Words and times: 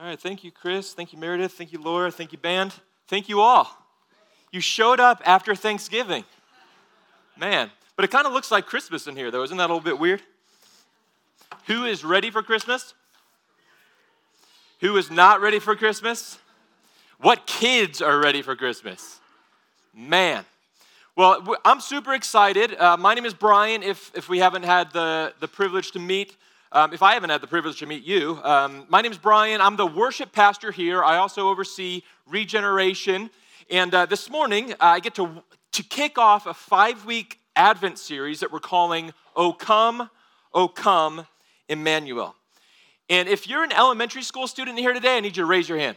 All 0.00 0.06
right, 0.06 0.18
thank 0.18 0.42
you, 0.44 0.50
Chris. 0.50 0.94
Thank 0.94 1.12
you, 1.12 1.18
Meredith. 1.18 1.52
Thank 1.52 1.74
you, 1.74 1.78
Laura. 1.78 2.10
Thank 2.10 2.32
you, 2.32 2.38
band. 2.38 2.72
Thank 3.06 3.28
you 3.28 3.42
all. 3.42 3.68
You 4.50 4.62
showed 4.62 4.98
up 4.98 5.20
after 5.26 5.54
Thanksgiving. 5.54 6.24
Man, 7.38 7.70
but 7.96 8.06
it 8.06 8.10
kind 8.10 8.26
of 8.26 8.32
looks 8.32 8.50
like 8.50 8.64
Christmas 8.64 9.06
in 9.06 9.14
here, 9.14 9.30
though. 9.30 9.42
Isn't 9.42 9.58
that 9.58 9.68
a 9.68 9.74
little 9.74 9.84
bit 9.84 9.98
weird? 9.98 10.22
Who 11.66 11.84
is 11.84 12.02
ready 12.02 12.30
for 12.30 12.42
Christmas? 12.42 12.94
Who 14.80 14.96
is 14.96 15.10
not 15.10 15.42
ready 15.42 15.58
for 15.58 15.76
Christmas? 15.76 16.38
What 17.20 17.46
kids 17.46 18.00
are 18.00 18.18
ready 18.18 18.40
for 18.40 18.56
Christmas? 18.56 19.20
Man. 19.94 20.46
Well, 21.14 21.58
I'm 21.62 21.82
super 21.82 22.14
excited. 22.14 22.74
Uh, 22.74 22.96
my 22.96 23.12
name 23.12 23.26
is 23.26 23.34
Brian, 23.34 23.82
if, 23.82 24.10
if 24.14 24.30
we 24.30 24.38
haven't 24.38 24.62
had 24.62 24.94
the, 24.94 25.34
the 25.40 25.48
privilege 25.48 25.90
to 25.90 25.98
meet. 25.98 26.36
Um, 26.72 26.92
if 26.92 27.02
I 27.02 27.14
haven't 27.14 27.30
had 27.30 27.40
the 27.40 27.48
privilege 27.48 27.80
to 27.80 27.86
meet 27.86 28.04
you, 28.04 28.40
um, 28.44 28.86
my 28.88 29.00
name 29.00 29.10
is 29.10 29.18
Brian. 29.18 29.60
I'm 29.60 29.74
the 29.74 29.86
worship 29.86 30.30
pastor 30.30 30.70
here. 30.70 31.02
I 31.02 31.16
also 31.16 31.48
oversee 31.48 32.02
regeneration. 32.28 33.30
And 33.70 33.92
uh, 33.92 34.06
this 34.06 34.30
morning, 34.30 34.74
uh, 34.74 34.76
I 34.80 35.00
get 35.00 35.16
to, 35.16 35.42
to 35.72 35.82
kick 35.82 36.16
off 36.16 36.46
a 36.46 36.54
five 36.54 37.04
week 37.04 37.40
Advent 37.56 37.98
series 37.98 38.38
that 38.38 38.52
we're 38.52 38.60
calling 38.60 39.12
O 39.34 39.52
Come, 39.52 40.10
O 40.54 40.68
Come, 40.68 41.26
Emmanuel. 41.68 42.36
And 43.08 43.28
if 43.28 43.48
you're 43.48 43.64
an 43.64 43.72
elementary 43.72 44.22
school 44.22 44.46
student 44.46 44.78
here 44.78 44.92
today, 44.92 45.16
I 45.16 45.20
need 45.20 45.36
you 45.36 45.42
to 45.42 45.46
raise 45.46 45.68
your 45.68 45.78
hand. 45.78 45.96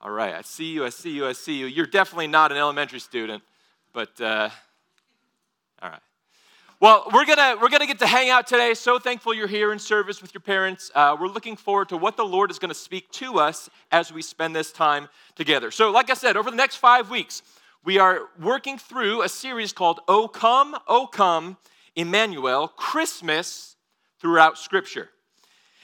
All 0.00 0.12
right, 0.12 0.32
I 0.32 0.42
see 0.42 0.72
you, 0.72 0.84
I 0.84 0.90
see 0.90 1.10
you, 1.10 1.26
I 1.26 1.32
see 1.32 1.58
you. 1.58 1.66
You're 1.66 1.86
definitely 1.86 2.28
not 2.28 2.52
an 2.52 2.58
elementary 2.58 3.00
student, 3.00 3.42
but 3.92 4.20
uh, 4.20 4.48
all 5.82 5.90
right. 5.90 6.05
Well, 6.78 7.08
we're 7.10 7.24
gonna 7.24 7.56
we're 7.58 7.70
gonna 7.70 7.86
get 7.86 8.00
to 8.00 8.06
hang 8.06 8.28
out 8.28 8.46
today. 8.46 8.74
So 8.74 8.98
thankful 8.98 9.32
you're 9.32 9.46
here 9.46 9.72
in 9.72 9.78
service 9.78 10.20
with 10.20 10.34
your 10.34 10.42
parents. 10.42 10.90
Uh, 10.94 11.16
we're 11.18 11.28
looking 11.28 11.56
forward 11.56 11.88
to 11.88 11.96
what 11.96 12.18
the 12.18 12.24
Lord 12.24 12.50
is 12.50 12.58
to 12.58 12.74
speak 12.74 13.10
to 13.12 13.38
us 13.38 13.70
as 13.90 14.12
we 14.12 14.20
spend 14.20 14.54
this 14.54 14.72
time 14.72 15.08
together. 15.36 15.70
So, 15.70 15.90
like 15.90 16.10
I 16.10 16.14
said, 16.14 16.36
over 16.36 16.50
the 16.50 16.56
next 16.56 16.76
five 16.76 17.08
weeks, 17.08 17.40
we 17.82 17.98
are 17.98 18.28
working 18.38 18.76
through 18.76 19.22
a 19.22 19.28
series 19.30 19.72
called 19.72 20.00
"O 20.06 20.28
Come, 20.28 20.76
O 20.86 21.06
Come, 21.06 21.56
Emmanuel: 21.94 22.68
Christmas 22.68 23.76
throughout 24.20 24.58
Scripture." 24.58 25.08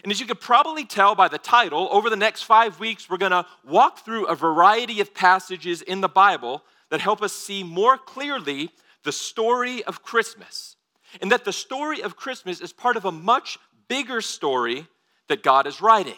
And 0.03 0.13
as 0.13 0.21
you 0.21 0.27
could 0.27 0.41
probably 0.41 0.85
tell 0.85 1.15
by 1.15 1.29
the 1.29 1.39
title, 1.39 1.89
over 1.91 2.11
the 2.11 2.17
next 2.17 2.43
five 2.43 2.79
weeks, 2.79 3.09
we're 3.09 3.17
to 3.31 3.47
walk 3.67 4.05
through 4.05 4.27
a 4.27 4.35
variety 4.35 5.01
of 5.01 5.15
passages 5.15 5.81
in 5.81 6.03
the 6.03 6.09
Bible 6.09 6.63
that 6.91 7.01
help 7.01 7.23
us 7.23 7.33
see 7.33 7.63
more 7.63 7.97
clearly 7.97 8.69
the 9.05 9.13
story 9.13 9.83
of 9.85 10.03
Christmas. 10.03 10.77
And 11.21 11.31
that 11.31 11.45
the 11.45 11.53
story 11.53 12.03
of 12.03 12.17
Christmas 12.17 12.61
is 12.61 12.73
part 12.73 12.97
of 12.97 13.05
a 13.05 13.13
much 13.13 13.59
bigger 13.89 14.21
story 14.21 14.87
that 15.29 15.43
God 15.43 15.67
is 15.67 15.81
writing 15.81 16.17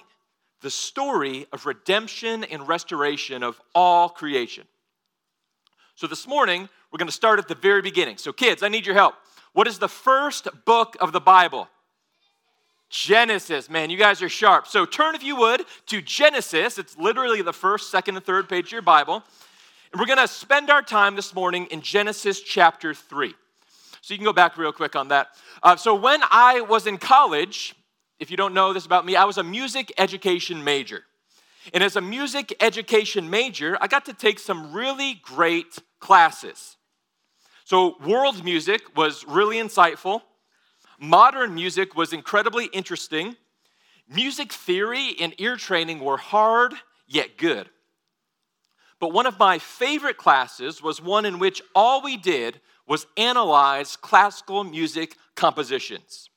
the 0.64 0.70
story 0.70 1.47
of 1.53 1.67
redemption 1.67 2.42
and 2.45 2.67
restoration 2.67 3.42
of 3.42 3.61
all 3.75 4.09
creation. 4.09 4.65
So 5.95 6.06
this 6.06 6.27
morning, 6.27 6.70
we're 6.91 6.97
going 6.97 7.06
to 7.06 7.12
start 7.12 7.39
at 7.39 7.48
the 7.48 7.55
very 7.55 7.83
beginning. 7.83 8.17
So, 8.17 8.33
kids, 8.33 8.62
I 8.62 8.69
need 8.69 8.87
your 8.87 8.95
help. 8.95 9.15
What 9.53 9.69
is 9.69 9.78
the 9.78 9.89
first 9.89 10.48
book 10.65 10.97
of 11.00 11.12
the 11.12 11.20
Bible? 11.20 11.69
Genesis. 12.89 13.69
Man, 13.69 13.91
you 13.91 13.98
guys 13.98 14.22
are 14.22 14.28
sharp. 14.28 14.67
So 14.67 14.87
turn, 14.87 15.15
if 15.15 15.22
you 15.22 15.37
would, 15.37 15.65
to 15.87 16.00
Genesis. 16.00 16.78
It's 16.78 16.97
literally 16.97 17.42
the 17.42 17.53
first, 17.53 17.91
second, 17.91 18.17
and 18.17 18.25
third 18.25 18.48
page 18.48 18.67
of 18.67 18.72
your 18.72 18.83
Bible. 18.83 19.22
And 19.92 20.00
we're 20.00 20.06
going 20.06 20.19
to 20.19 20.28
spend 20.28 20.70
our 20.70 20.83
time 20.83 21.15
this 21.15 21.34
morning 21.34 21.67
in 21.67 21.83
Genesis 21.83 22.41
chapter 22.41 22.95
3. 22.95 23.34
So 24.05 24.12
you 24.12 24.19
can 24.19 24.27
go 24.27 24.34
back 24.34 24.58
real 24.58 24.70
quick 24.70 24.97
on 24.97 25.08
that. 25.08 25.28
Uh, 25.62 25.77
so 25.77 25.94
when 25.94 26.20
I 26.30 26.60
was 26.60 26.86
in 26.86 26.98
college, 26.98 27.74
if 28.19 28.30
you 28.30 28.36
don't 28.36 28.52
know 28.52 28.74
this 28.74 28.84
about 28.84 29.06
me, 29.06 29.16
I 29.16 29.24
was 29.24 29.38
a 29.38 29.42
music 29.42 29.91
education 29.97 30.62
major. 30.62 31.05
And 31.72 31.83
as 31.83 31.97
a 31.97 32.02
music 32.02 32.55
education 32.60 33.30
major, 33.30 33.78
I 33.80 33.86
got 33.86 34.05
to 34.05 34.12
take 34.12 34.38
some 34.38 34.75
really 34.75 35.14
great 35.22 35.78
classes. 36.00 36.76
So, 37.65 37.97
world 38.04 38.44
music 38.44 38.94
was 38.94 39.25
really 39.26 39.56
insightful. 39.56 40.21
Modern 41.00 41.54
music 41.54 41.97
was 41.97 42.12
incredibly 42.12 42.66
interesting. 42.66 43.36
Music 44.06 44.53
theory 44.53 45.15
and 45.19 45.34
ear 45.38 45.56
training 45.56 46.00
were 46.00 46.19
hard 46.19 46.75
yet 47.06 47.38
good. 47.38 47.71
But 49.00 49.15
one 49.15 49.25
of 49.25 49.38
my 49.38 49.59
favorite 49.59 50.19
classes 50.19 50.82
was 50.82 51.00
one 51.00 51.25
in 51.25 51.38
which 51.38 51.62
all 51.75 52.03
we 52.03 52.19
did 52.19 52.60
was 52.87 53.06
analyze 53.17 53.97
classical 53.97 54.65
music 54.65 55.17
compositions, 55.34 56.28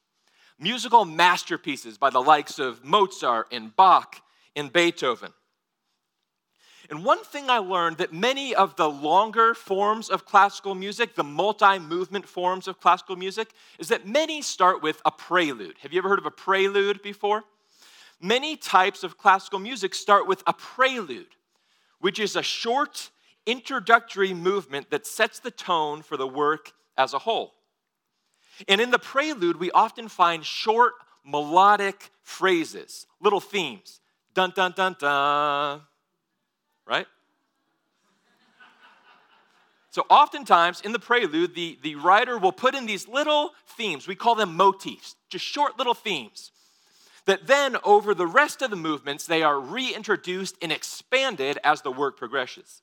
musical 0.59 1.05
masterpieces 1.05 1.97
by 1.97 2.09
the 2.09 2.21
likes 2.21 2.59
of 2.59 2.83
Mozart 2.83 3.47
and 3.51 3.75
Bach 3.75 4.21
and 4.55 4.71
Beethoven. 4.71 5.33
And 6.89 7.03
one 7.03 7.23
thing 7.23 7.49
I 7.49 7.57
learned 7.57 7.97
that 7.97 8.13
many 8.13 8.55
of 8.55 8.77
the 8.77 8.89
longer 8.89 9.53
forms 9.53 10.09
of 10.09 10.25
classical 10.25 10.73
music, 10.73 11.15
the 11.15 11.23
multi 11.23 11.79
movement 11.79 12.27
forms 12.27 12.67
of 12.67 12.79
classical 12.79 13.17
music, 13.17 13.49
is 13.77 13.89
that 13.89 14.07
many 14.07 14.41
start 14.41 14.81
with 14.81 15.01
a 15.03 15.11
prelude. 15.11 15.75
Have 15.81 15.91
you 15.91 15.97
ever 15.97 16.07
heard 16.07 16.19
of 16.19 16.25
a 16.25 16.31
prelude 16.31 17.01
before? 17.01 17.43
Many 18.21 18.55
types 18.55 19.03
of 19.03 19.17
classical 19.17 19.59
music 19.59 19.93
start 19.93 20.27
with 20.27 20.41
a 20.47 20.53
prelude, 20.53 21.35
which 21.99 22.19
is 22.19 22.35
a 22.35 22.41
short 22.43 23.09
introductory 23.47 24.33
movement 24.33 24.91
that 24.91 25.07
sets 25.07 25.39
the 25.39 25.49
tone 25.49 26.03
for 26.03 26.17
the 26.17 26.27
work 26.27 26.73
as 26.95 27.13
a 27.13 27.19
whole. 27.19 27.53
And 28.67 28.79
in 28.79 28.91
the 28.91 28.99
prelude, 28.99 29.57
we 29.57 29.71
often 29.71 30.07
find 30.07 30.45
short 30.45 30.93
melodic 31.25 32.11
phrases, 32.21 33.07
little 33.19 33.39
themes. 33.39 33.99
Dun, 34.33 34.51
dun, 34.55 34.73
dun, 34.75 34.95
dun 34.99 35.81
right? 36.87 37.07
So, 39.89 40.05
oftentimes 40.09 40.81
in 40.81 40.91
the 40.91 40.99
prelude, 40.99 41.55
the, 41.55 41.77
the 41.81 41.95
writer 41.95 42.37
will 42.37 42.51
put 42.51 42.75
in 42.75 42.85
these 42.85 43.07
little 43.07 43.51
themes. 43.65 44.07
We 44.07 44.15
call 44.15 44.35
them 44.35 44.55
motifs, 44.55 45.15
just 45.29 45.43
short 45.43 45.77
little 45.77 45.93
themes. 45.93 46.51
That 47.25 47.47
then, 47.47 47.77
over 47.83 48.13
the 48.13 48.27
rest 48.27 48.61
of 48.61 48.69
the 48.69 48.75
movements, 48.75 49.25
they 49.25 49.43
are 49.43 49.59
reintroduced 49.59 50.55
and 50.61 50.71
expanded 50.71 51.57
as 51.63 51.81
the 51.81 51.91
work 51.91 52.17
progresses. 52.17 52.81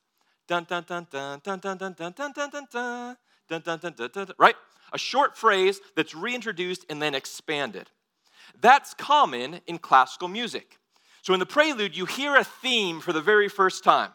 Right? 4.38 4.56
A 4.92 4.98
short 4.98 5.36
phrase 5.36 5.80
that's 5.96 6.14
reintroduced 6.14 6.86
and 6.88 7.00
then 7.00 7.14
expanded. 7.14 7.90
That's 8.60 8.94
common 8.94 9.60
in 9.66 9.78
classical 9.78 10.28
music. 10.28 10.78
So 11.22 11.32
in 11.32 11.40
the 11.40 11.46
prelude, 11.46 11.96
you 11.96 12.04
hear 12.04 12.36
a 12.36 12.44
theme 12.44 13.00
for 13.00 13.12
the 13.12 13.20
very 13.20 13.48
first 13.48 13.82
time. 13.82 14.10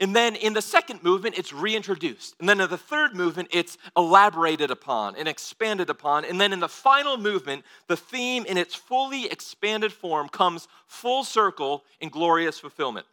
And 0.00 0.16
then 0.16 0.36
in 0.36 0.54
the 0.54 0.62
second 0.62 1.02
movement, 1.02 1.36
it's 1.38 1.52
reintroduced. 1.52 2.34
And 2.40 2.48
then 2.48 2.60
in 2.60 2.70
the 2.70 2.78
third 2.78 3.14
movement, 3.14 3.48
it's 3.52 3.76
elaborated 3.96 4.70
upon 4.70 5.16
and 5.16 5.28
expanded 5.28 5.90
upon. 5.90 6.24
And 6.24 6.40
then 6.40 6.52
in 6.52 6.60
the 6.60 6.68
final 6.68 7.18
movement, 7.18 7.64
the 7.88 7.96
theme 7.96 8.46
in 8.46 8.56
its 8.56 8.74
fully 8.74 9.26
expanded 9.26 9.92
form 9.92 10.28
comes 10.28 10.66
full 10.86 11.24
circle 11.24 11.84
in 12.00 12.08
glorious 12.08 12.58
fulfillment. 12.58 13.06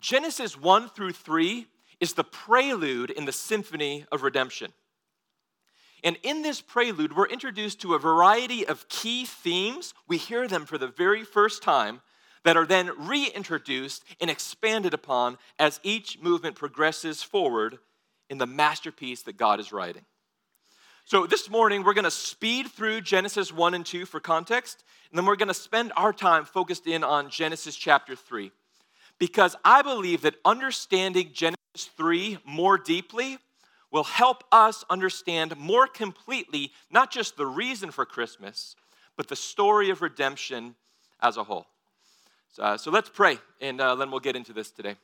Genesis 0.00 0.58
1 0.58 0.88
through 0.90 1.12
3 1.12 1.66
is 2.00 2.14
the 2.14 2.24
prelude 2.24 3.10
in 3.10 3.26
the 3.26 3.32
symphony 3.32 4.06
of 4.10 4.22
redemption. 4.22 4.72
And 6.02 6.16
in 6.22 6.40
this 6.42 6.62
prelude, 6.62 7.14
we're 7.14 7.26
introduced 7.26 7.80
to 7.82 7.94
a 7.94 7.98
variety 7.98 8.66
of 8.66 8.88
key 8.88 9.26
themes. 9.26 9.92
We 10.08 10.16
hear 10.16 10.48
them 10.48 10.64
for 10.64 10.78
the 10.78 10.88
very 10.88 11.24
first 11.24 11.62
time 11.62 12.00
that 12.42 12.56
are 12.56 12.64
then 12.64 12.90
reintroduced 12.96 14.02
and 14.18 14.30
expanded 14.30 14.94
upon 14.94 15.36
as 15.58 15.78
each 15.82 16.18
movement 16.20 16.56
progresses 16.56 17.22
forward 17.22 17.78
in 18.30 18.38
the 18.38 18.46
masterpiece 18.46 19.22
that 19.22 19.36
God 19.36 19.60
is 19.60 19.72
writing. 19.72 20.06
So, 21.04 21.26
this 21.26 21.50
morning, 21.50 21.82
we're 21.82 21.92
going 21.92 22.04
to 22.04 22.10
speed 22.10 22.68
through 22.68 23.00
Genesis 23.00 23.52
1 23.52 23.74
and 23.74 23.84
2 23.84 24.06
for 24.06 24.20
context, 24.20 24.84
and 25.10 25.18
then 25.18 25.26
we're 25.26 25.36
going 25.36 25.48
to 25.48 25.54
spend 25.54 25.92
our 25.96 26.12
time 26.12 26.44
focused 26.44 26.86
in 26.86 27.02
on 27.02 27.30
Genesis 27.30 27.74
chapter 27.74 28.14
3. 28.14 28.52
Because 29.20 29.54
I 29.64 29.82
believe 29.82 30.22
that 30.22 30.34
understanding 30.44 31.30
Genesis 31.32 31.90
3 31.96 32.38
more 32.44 32.76
deeply 32.76 33.38
will 33.92 34.04
help 34.04 34.42
us 34.50 34.84
understand 34.88 35.56
more 35.56 35.86
completely 35.86 36.72
not 36.90 37.12
just 37.12 37.36
the 37.36 37.46
reason 37.46 37.90
for 37.90 38.04
Christmas, 38.06 38.74
but 39.16 39.28
the 39.28 39.36
story 39.36 39.90
of 39.90 40.00
redemption 40.00 40.74
as 41.20 41.36
a 41.36 41.44
whole. 41.44 41.66
So, 42.52 42.62
uh, 42.62 42.78
so 42.78 42.90
let's 42.90 43.10
pray, 43.10 43.38
and 43.60 43.80
uh, 43.80 43.94
then 43.94 44.10
we'll 44.10 44.20
get 44.20 44.36
into 44.36 44.52
this 44.52 44.70
today. 44.70 44.96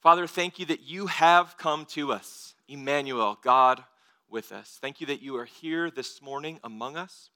Father, 0.00 0.26
thank 0.26 0.58
you 0.58 0.66
that 0.66 0.82
you 0.82 1.06
have 1.06 1.56
come 1.58 1.86
to 1.86 2.12
us, 2.12 2.54
Emmanuel, 2.68 3.38
God 3.42 3.82
with 4.28 4.52
us. 4.52 4.78
Thank 4.80 5.00
you 5.00 5.08
that 5.08 5.22
you 5.22 5.36
are 5.36 5.44
here 5.44 5.90
this 5.90 6.22
morning 6.22 6.60
among 6.62 6.96
us. 6.96 7.30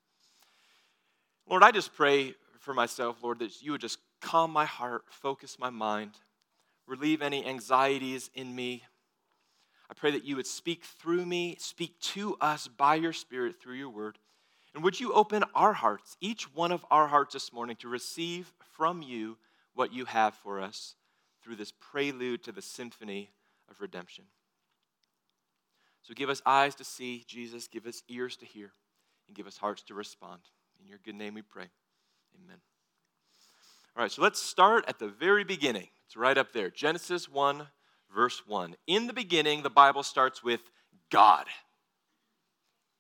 Lord, 1.49 1.63
I 1.63 1.73
just 1.73 1.95
pray 1.95 2.35
for 2.61 2.73
myself, 2.73 3.17
Lord, 3.23 3.41
that 3.41 3.63
you 3.63 3.73
would 3.73 3.81
just 3.81 3.99
calm 4.21 4.51
my 4.51 4.65
heart, 4.65 5.05
focus 5.09 5.59
my 5.59 5.71
mind, 5.71 6.13
relieve 6.87 7.23
any 7.23 7.45
anxieties 7.47 8.31
in 8.35 8.55
me, 8.55 8.85
I 9.91 9.95
pray 9.95 10.11
that 10.13 10.25
you 10.25 10.37
would 10.37 10.47
speak 10.47 10.85
through 10.85 11.25
me, 11.27 11.57
speak 11.59 11.99
to 12.01 12.37
us 12.41 12.69
by 12.69 12.97
your 12.97 13.13
Spirit 13.13 13.61
through 13.61 13.77
your 13.77 13.91
word. 13.91 14.19
And 14.75 14.83
would 14.85 14.99
you 14.99 15.13
open 15.13 15.45
our 15.55 15.73
hearts, 15.73 16.17
each 16.21 16.55
one 16.55 16.73
of 16.73 16.85
our 16.91 17.07
hearts 17.07 17.33
this 17.33 17.53
morning, 17.53 17.77
to 17.77 17.89
receive 17.89 18.53
from 18.73 19.01
you 19.01 19.39
what 19.75 19.93
you 19.93 20.05
have 20.05 20.35
for 20.35 20.61
us 20.61 20.97
through 21.43 21.57
this 21.57 21.73
prelude 21.73 22.43
to 22.45 22.53
the 22.53 22.63
symphony 22.63 23.31
of 23.71 23.81
redemption? 23.81 24.25
So 26.03 26.15
give 26.15 26.31
us 26.31 26.43
eyes 26.45 26.75
to 26.77 26.85
see, 26.85 27.25
Jesus, 27.27 27.69
give 27.69 27.87
us 27.87 28.03
ears 28.09 28.37
to 28.39 28.45
hear, 28.45 28.73
and 29.29 29.37
give 29.37 29.47
us 29.47 29.57
hearts 29.57 29.83
to 29.85 29.95
respond. 29.95 30.41
In 30.81 30.89
your 30.89 30.99
good 31.05 31.15
name 31.15 31.35
we 31.35 31.43
pray. 31.43 31.67
Amen. 32.45 32.59
All 33.97 34.03
right, 34.03 34.13
so 34.13 34.21
let's 34.21 34.43
start 34.43 34.85
at 34.89 34.99
the 34.99 35.09
very 35.09 35.43
beginning. 35.43 35.89
It's 36.05 36.19
right 36.19 36.37
up 36.37 36.53
there 36.53 36.69
Genesis 36.69 37.31
1, 37.31 37.67
verse 38.15 38.43
1. 38.47 38.77
In 38.87 39.07
the 39.07 39.15
beginning, 39.15 39.63
the 39.63 39.71
Bible 39.71 40.03
starts 40.03 40.45
with 40.45 40.61
God. 41.11 41.47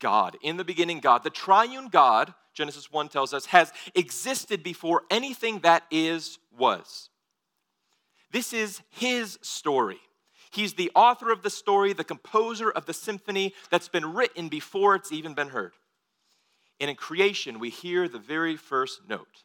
God. 0.01 0.39
In 0.43 0.57
the 0.57 0.65
beginning, 0.65 1.01
God. 1.01 1.23
The 1.23 1.29
triune 1.29 1.89
God, 1.89 2.33
Genesis 2.55 2.91
1 2.91 3.11
tells 3.11 3.35
us, 3.35 3.45
has 3.47 3.75
existed 3.95 4.63
before 4.63 5.03
anything 5.11 5.59
that 5.61 5.83
is 5.91 6.39
was. 6.59 7.11
This 8.33 8.55
is 8.55 8.81
his 8.89 9.39
story. 9.43 10.01
He's 10.51 10.75
the 10.75 10.91
author 10.95 11.31
of 11.31 11.43
the 11.43 11.51
story, 11.51 11.93
the 11.93 12.05
composer 12.05 12.71
of 12.71 12.87
the 12.87 12.95
symphony 12.95 13.53
that's 13.71 13.91
been 13.91 14.15
written 14.15 14.49
before 14.49 14.95
it's 14.95 15.13
even 15.13 15.35
been 15.35 15.49
heard. 15.49 15.75
And 16.81 16.89
in 16.89 16.97
creation, 16.97 17.59
we 17.59 17.69
hear 17.69 18.09
the 18.09 18.19
very 18.19 18.57
first 18.57 19.03
note. 19.07 19.45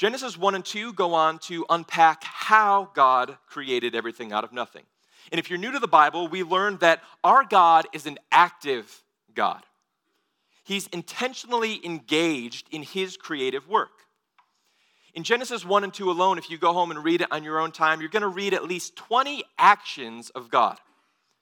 Genesis 0.00 0.38
1 0.38 0.54
and 0.54 0.64
2 0.64 0.94
go 0.94 1.12
on 1.12 1.38
to 1.40 1.66
unpack 1.68 2.24
how 2.24 2.88
God 2.94 3.36
created 3.46 3.94
everything 3.94 4.32
out 4.32 4.44
of 4.44 4.50
nothing. 4.50 4.84
And 5.30 5.38
if 5.38 5.50
you're 5.50 5.58
new 5.58 5.72
to 5.72 5.78
the 5.78 5.86
Bible, 5.86 6.26
we 6.26 6.42
learn 6.42 6.78
that 6.78 7.02
our 7.22 7.44
God 7.44 7.86
is 7.92 8.06
an 8.06 8.18
active 8.32 9.02
God. 9.34 9.62
He's 10.64 10.86
intentionally 10.86 11.84
engaged 11.84 12.66
in 12.70 12.82
his 12.82 13.18
creative 13.18 13.68
work. 13.68 13.90
In 15.12 15.22
Genesis 15.22 15.66
1 15.66 15.84
and 15.84 15.92
2 15.92 16.10
alone, 16.10 16.38
if 16.38 16.48
you 16.48 16.56
go 16.56 16.72
home 16.72 16.90
and 16.90 17.04
read 17.04 17.20
it 17.20 17.30
on 17.30 17.44
your 17.44 17.60
own 17.60 17.70
time, 17.70 18.00
you're 18.00 18.08
going 18.08 18.22
to 18.22 18.28
read 18.28 18.54
at 18.54 18.64
least 18.64 18.96
20 18.96 19.44
actions 19.58 20.30
of 20.30 20.50
God. 20.50 20.78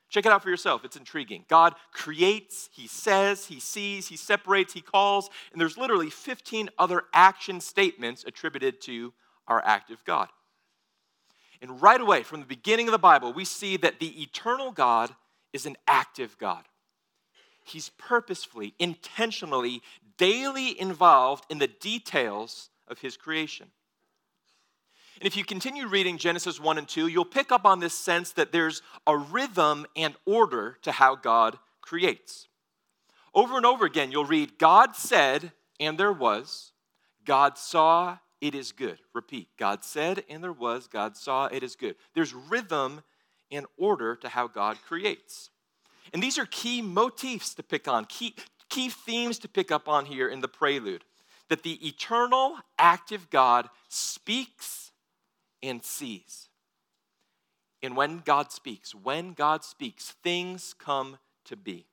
Check 0.08 0.24
it 0.24 0.32
out 0.32 0.42
for 0.42 0.50
yourself. 0.50 0.84
It's 0.84 0.96
intriguing. 0.96 1.44
God 1.48 1.74
creates, 1.92 2.70
He 2.72 2.86
says, 2.86 3.46
He 3.46 3.60
sees, 3.60 4.08
He 4.08 4.16
separates, 4.16 4.72
He 4.72 4.80
calls, 4.80 5.28
and 5.52 5.60
there's 5.60 5.76
literally 5.76 6.10
15 6.10 6.70
other 6.78 7.04
action 7.12 7.60
statements 7.60 8.24
attributed 8.24 8.80
to 8.82 9.12
our 9.46 9.62
active 9.64 10.02
God. 10.04 10.28
And 11.60 11.82
right 11.82 12.00
away, 12.00 12.22
from 12.22 12.40
the 12.40 12.46
beginning 12.46 12.88
of 12.88 12.92
the 12.92 12.98
Bible, 12.98 13.32
we 13.32 13.44
see 13.44 13.76
that 13.78 13.98
the 13.98 14.22
eternal 14.22 14.70
God 14.70 15.14
is 15.52 15.66
an 15.66 15.76
active 15.86 16.38
God. 16.38 16.64
He's 17.64 17.90
purposefully, 17.90 18.74
intentionally, 18.78 19.82
daily 20.16 20.78
involved 20.80 21.44
in 21.50 21.58
the 21.58 21.66
details 21.66 22.70
of 22.86 23.00
his 23.00 23.16
creation. 23.16 23.68
And 25.20 25.26
if 25.26 25.36
you 25.36 25.44
continue 25.44 25.88
reading 25.88 26.16
Genesis 26.16 26.60
1 26.60 26.78
and 26.78 26.88
2, 26.88 27.08
you'll 27.08 27.24
pick 27.24 27.50
up 27.50 27.64
on 27.64 27.80
this 27.80 27.94
sense 27.94 28.30
that 28.32 28.52
there's 28.52 28.82
a 29.06 29.16
rhythm 29.16 29.84
and 29.96 30.14
order 30.24 30.78
to 30.82 30.92
how 30.92 31.16
God 31.16 31.58
creates. 31.80 32.46
Over 33.34 33.56
and 33.56 33.66
over 33.66 33.84
again, 33.84 34.12
you'll 34.12 34.24
read, 34.24 34.58
God 34.58 34.94
said, 34.94 35.52
and 35.80 35.98
there 35.98 36.12
was. 36.12 36.72
God 37.24 37.58
saw, 37.58 38.18
it 38.40 38.54
is 38.54 38.70
good. 38.70 38.98
Repeat. 39.12 39.48
God 39.58 39.82
said, 39.82 40.22
and 40.28 40.42
there 40.42 40.52
was. 40.52 40.86
God 40.86 41.16
saw, 41.16 41.46
it 41.46 41.64
is 41.64 41.74
good. 41.74 41.96
There's 42.14 42.32
rhythm 42.32 43.02
and 43.50 43.66
order 43.76 44.14
to 44.16 44.28
how 44.28 44.46
God 44.46 44.78
creates. 44.86 45.50
And 46.12 46.22
these 46.22 46.38
are 46.38 46.46
key 46.46 46.80
motifs 46.80 47.54
to 47.54 47.62
pick 47.64 47.88
on, 47.88 48.04
key, 48.04 48.34
key 48.68 48.88
themes 48.88 49.38
to 49.40 49.48
pick 49.48 49.72
up 49.72 49.88
on 49.88 50.06
here 50.06 50.28
in 50.28 50.40
the 50.40 50.48
prelude. 50.48 51.04
That 51.48 51.64
the 51.64 51.86
eternal, 51.86 52.56
active 52.78 53.30
God 53.30 53.68
speaks 53.88 54.87
and 55.62 55.82
sees. 55.82 56.48
And 57.82 57.96
when 57.96 58.22
God 58.24 58.50
speaks, 58.50 58.94
when 58.94 59.32
God 59.32 59.64
speaks, 59.64 60.14
things 60.22 60.74
come 60.78 61.18
to 61.44 61.56
be. 61.56 61.86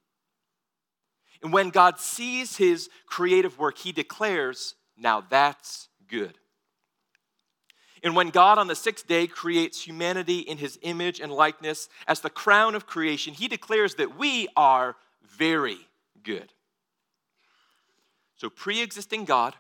And 1.44 1.54
when 1.54 1.70
God 1.70 2.00
sees 2.00 2.58
his 2.58 2.90
creative 3.06 3.60
work, 3.60 3.78
he 3.78 3.92
declares, 3.92 4.76
now 4.98 5.24
that's 5.30 5.90
good. 6.08 6.38
And 8.04 8.16
when 8.16 8.30
God 8.30 8.58
on 8.58 8.68
the 8.68 8.76
sixth 8.76 9.08
day 9.08 9.28
creates 9.28 9.82
humanity 9.82 10.40
in 10.40 10.58
his 10.58 10.78
image 10.82 11.20
and 11.20 11.32
likeness 11.32 11.90
as 12.08 12.22
the 12.22 12.30
crown 12.30 12.76
of 12.76 12.86
creation, 12.86 13.34
he 13.34 13.48
declares 13.48 13.96
that 13.96 14.18
we 14.18 14.48
are 14.56 14.96
very 15.24 15.80
good. 16.24 16.52
So, 18.38 18.50
pre 18.50 18.82
existing 18.82 19.26
God, 19.26 19.56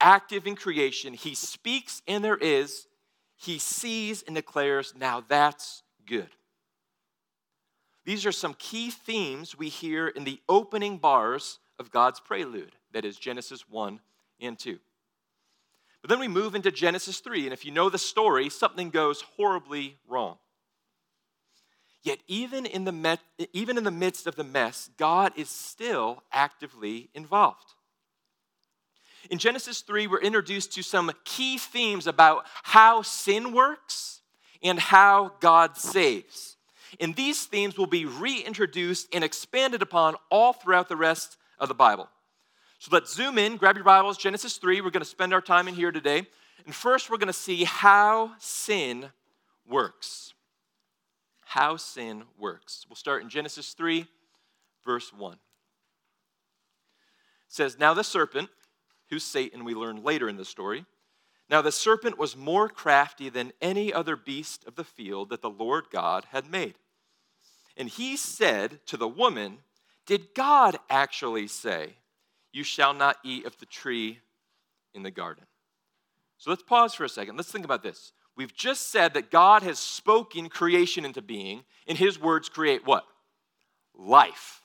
active 0.00 0.46
in 0.46 0.54
creation, 0.54 1.12
he 1.12 1.34
speaks 1.34 2.02
and 2.06 2.24
there 2.24 2.36
is, 2.36 2.86
he 3.44 3.58
sees 3.58 4.22
and 4.22 4.34
declares, 4.34 4.94
now 4.96 5.22
that's 5.26 5.82
good. 6.06 6.30
These 8.04 8.26
are 8.26 8.32
some 8.32 8.54
key 8.58 8.90
themes 8.90 9.56
we 9.56 9.68
hear 9.68 10.08
in 10.08 10.24
the 10.24 10.40
opening 10.48 10.98
bars 10.98 11.58
of 11.78 11.90
God's 11.90 12.20
prelude, 12.20 12.76
that 12.92 13.04
is 13.04 13.16
Genesis 13.16 13.68
1 13.68 14.00
and 14.40 14.58
2. 14.58 14.78
But 16.02 16.10
then 16.10 16.20
we 16.20 16.28
move 16.28 16.54
into 16.54 16.70
Genesis 16.70 17.20
3, 17.20 17.44
and 17.44 17.52
if 17.52 17.64
you 17.64 17.72
know 17.72 17.88
the 17.88 17.98
story, 17.98 18.50
something 18.50 18.90
goes 18.90 19.22
horribly 19.36 19.96
wrong. 20.06 20.36
Yet, 22.02 22.18
even 22.26 22.66
in, 22.66 22.84
the 22.84 23.18
even 23.54 23.78
in 23.78 23.84
the 23.84 23.90
midst 23.90 24.26
of 24.26 24.36
the 24.36 24.44
mess, 24.44 24.90
God 24.98 25.32
is 25.36 25.48
still 25.48 26.22
actively 26.30 27.08
involved. 27.14 27.72
In 29.30 29.38
Genesis 29.38 29.80
3, 29.80 30.06
we're 30.06 30.20
introduced 30.20 30.72
to 30.74 30.82
some 30.82 31.10
key 31.24 31.58
themes 31.58 32.06
about 32.06 32.44
how 32.62 33.02
sin 33.02 33.52
works 33.52 34.20
and 34.62 34.78
how 34.78 35.32
God 35.40 35.76
saves. 35.76 36.56
And 37.00 37.16
these 37.16 37.44
themes 37.44 37.76
will 37.76 37.86
be 37.86 38.04
reintroduced 38.04 39.08
and 39.14 39.24
expanded 39.24 39.82
upon 39.82 40.16
all 40.30 40.52
throughout 40.52 40.88
the 40.88 40.96
rest 40.96 41.36
of 41.58 41.68
the 41.68 41.74
Bible. 41.74 42.08
So 42.78 42.90
let's 42.92 43.14
zoom 43.14 43.38
in, 43.38 43.56
grab 43.56 43.76
your 43.76 43.84
Bibles, 43.84 44.18
Genesis 44.18 44.58
3. 44.58 44.80
We're 44.80 44.90
going 44.90 45.00
to 45.00 45.08
spend 45.08 45.32
our 45.32 45.40
time 45.40 45.68
in 45.68 45.74
here 45.74 45.90
today. 45.90 46.26
And 46.66 46.74
first, 46.74 47.10
we're 47.10 47.18
going 47.18 47.28
to 47.28 47.32
see 47.32 47.64
how 47.64 48.32
sin 48.38 49.06
works. 49.66 50.34
How 51.40 51.76
sin 51.76 52.24
works. 52.38 52.84
We'll 52.88 52.96
start 52.96 53.22
in 53.22 53.28
Genesis 53.30 53.72
3, 53.72 54.06
verse 54.84 55.12
1. 55.12 55.32
It 55.32 55.38
says, 57.48 57.78
Now 57.78 57.94
the 57.94 58.04
serpent 58.04 58.50
who's 59.10 59.24
Satan, 59.24 59.64
we 59.64 59.74
learn 59.74 60.02
later 60.02 60.28
in 60.28 60.36
the 60.36 60.44
story. 60.44 60.84
Now 61.48 61.62
the 61.62 61.72
serpent 61.72 62.18
was 62.18 62.36
more 62.36 62.68
crafty 62.68 63.28
than 63.28 63.52
any 63.60 63.92
other 63.92 64.16
beast 64.16 64.64
of 64.66 64.76
the 64.76 64.84
field 64.84 65.28
that 65.30 65.42
the 65.42 65.50
Lord 65.50 65.84
God 65.90 66.26
had 66.30 66.50
made. 66.50 66.74
And 67.76 67.88
he 67.88 68.16
said 68.16 68.80
to 68.86 68.96
the 68.96 69.08
woman, 69.08 69.58
Did 70.06 70.34
God 70.34 70.78
actually 70.88 71.48
say, 71.48 71.94
You 72.52 72.64
shall 72.64 72.94
not 72.94 73.18
eat 73.24 73.46
of 73.46 73.58
the 73.58 73.66
tree 73.66 74.20
in 74.94 75.02
the 75.02 75.10
garden? 75.10 75.44
So 76.38 76.50
let's 76.50 76.62
pause 76.62 76.94
for 76.94 77.04
a 77.04 77.08
second. 77.08 77.36
Let's 77.36 77.50
think 77.50 77.64
about 77.64 77.82
this. 77.82 78.12
We've 78.36 78.54
just 78.54 78.90
said 78.90 79.14
that 79.14 79.30
God 79.30 79.62
has 79.62 79.78
spoken 79.78 80.48
creation 80.48 81.04
into 81.04 81.22
being, 81.22 81.64
and 81.86 81.96
his 81.96 82.20
words 82.20 82.48
create 82.48 82.84
what? 82.84 83.04
Life. 83.94 84.60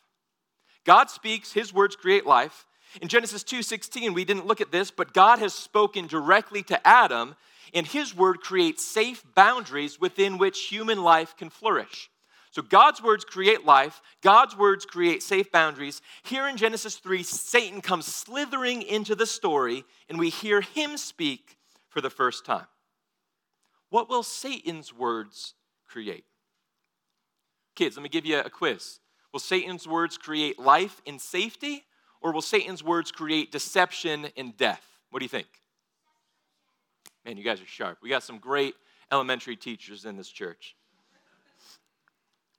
God 0.85 1.09
speaks, 1.09 1.53
his 1.53 1.73
words 1.73 1.95
create 1.95 2.25
life. 2.25 2.65
In 3.01 3.07
Genesis 3.07 3.43
2:16, 3.43 4.13
we 4.13 4.25
didn't 4.25 4.47
look 4.47 4.61
at 4.61 4.71
this, 4.71 4.91
but 4.91 5.13
God 5.13 5.39
has 5.39 5.53
spoken 5.53 6.07
directly 6.07 6.63
to 6.63 6.87
Adam, 6.87 7.35
and 7.73 7.85
his 7.85 8.15
word 8.15 8.41
creates 8.41 8.83
safe 8.83 9.23
boundaries 9.35 9.99
within 9.99 10.37
which 10.37 10.67
human 10.67 11.03
life 11.03 11.35
can 11.37 11.49
flourish. 11.49 12.09
So 12.51 12.63
God's 12.63 13.01
words 13.01 13.23
create 13.23 13.63
life, 13.63 14.01
God's 14.21 14.55
words 14.55 14.85
create 14.85 15.21
safe 15.21 15.51
boundaries. 15.51 16.01
Here 16.23 16.47
in 16.47 16.57
Genesis 16.57 16.97
3, 16.97 17.21
Satan 17.21 17.79
comes 17.81 18.07
slithering 18.07 18.81
into 18.81 19.13
the 19.15 19.27
story, 19.27 19.85
and 20.09 20.17
we 20.17 20.29
hear 20.29 20.61
him 20.61 20.97
speak 20.97 21.57
for 21.89 22.01
the 22.01 22.09
first 22.09 22.45
time. 22.45 22.67
What 23.89 24.09
will 24.09 24.23
Satan's 24.23 24.91
words 24.91 25.53
create? 25.87 26.25
Kids, 27.75 27.97
let 27.97 28.03
me 28.03 28.09
give 28.09 28.25
you 28.25 28.39
a 28.39 28.49
quiz. 28.49 28.99
Will 29.31 29.39
Satan's 29.39 29.87
words 29.87 30.17
create 30.17 30.57
life 30.57 31.01
and 31.05 31.21
safety 31.21 31.85
or 32.21 32.31
will 32.31 32.41
Satan's 32.41 32.83
words 32.83 33.11
create 33.11 33.51
deception 33.51 34.27
and 34.35 34.55
death? 34.57 34.83
What 35.09 35.19
do 35.19 35.25
you 35.25 35.29
think? 35.29 35.47
Man, 37.25 37.37
you 37.37 37.43
guys 37.43 37.61
are 37.61 37.65
sharp. 37.65 37.99
We 38.01 38.09
got 38.09 38.23
some 38.23 38.37
great 38.37 38.75
elementary 39.11 39.55
teachers 39.55 40.05
in 40.05 40.17
this 40.17 40.29
church. 40.29 40.75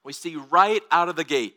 We 0.04 0.12
see 0.12 0.36
right 0.36 0.82
out 0.90 1.08
of 1.08 1.16
the 1.16 1.24
gate 1.24 1.56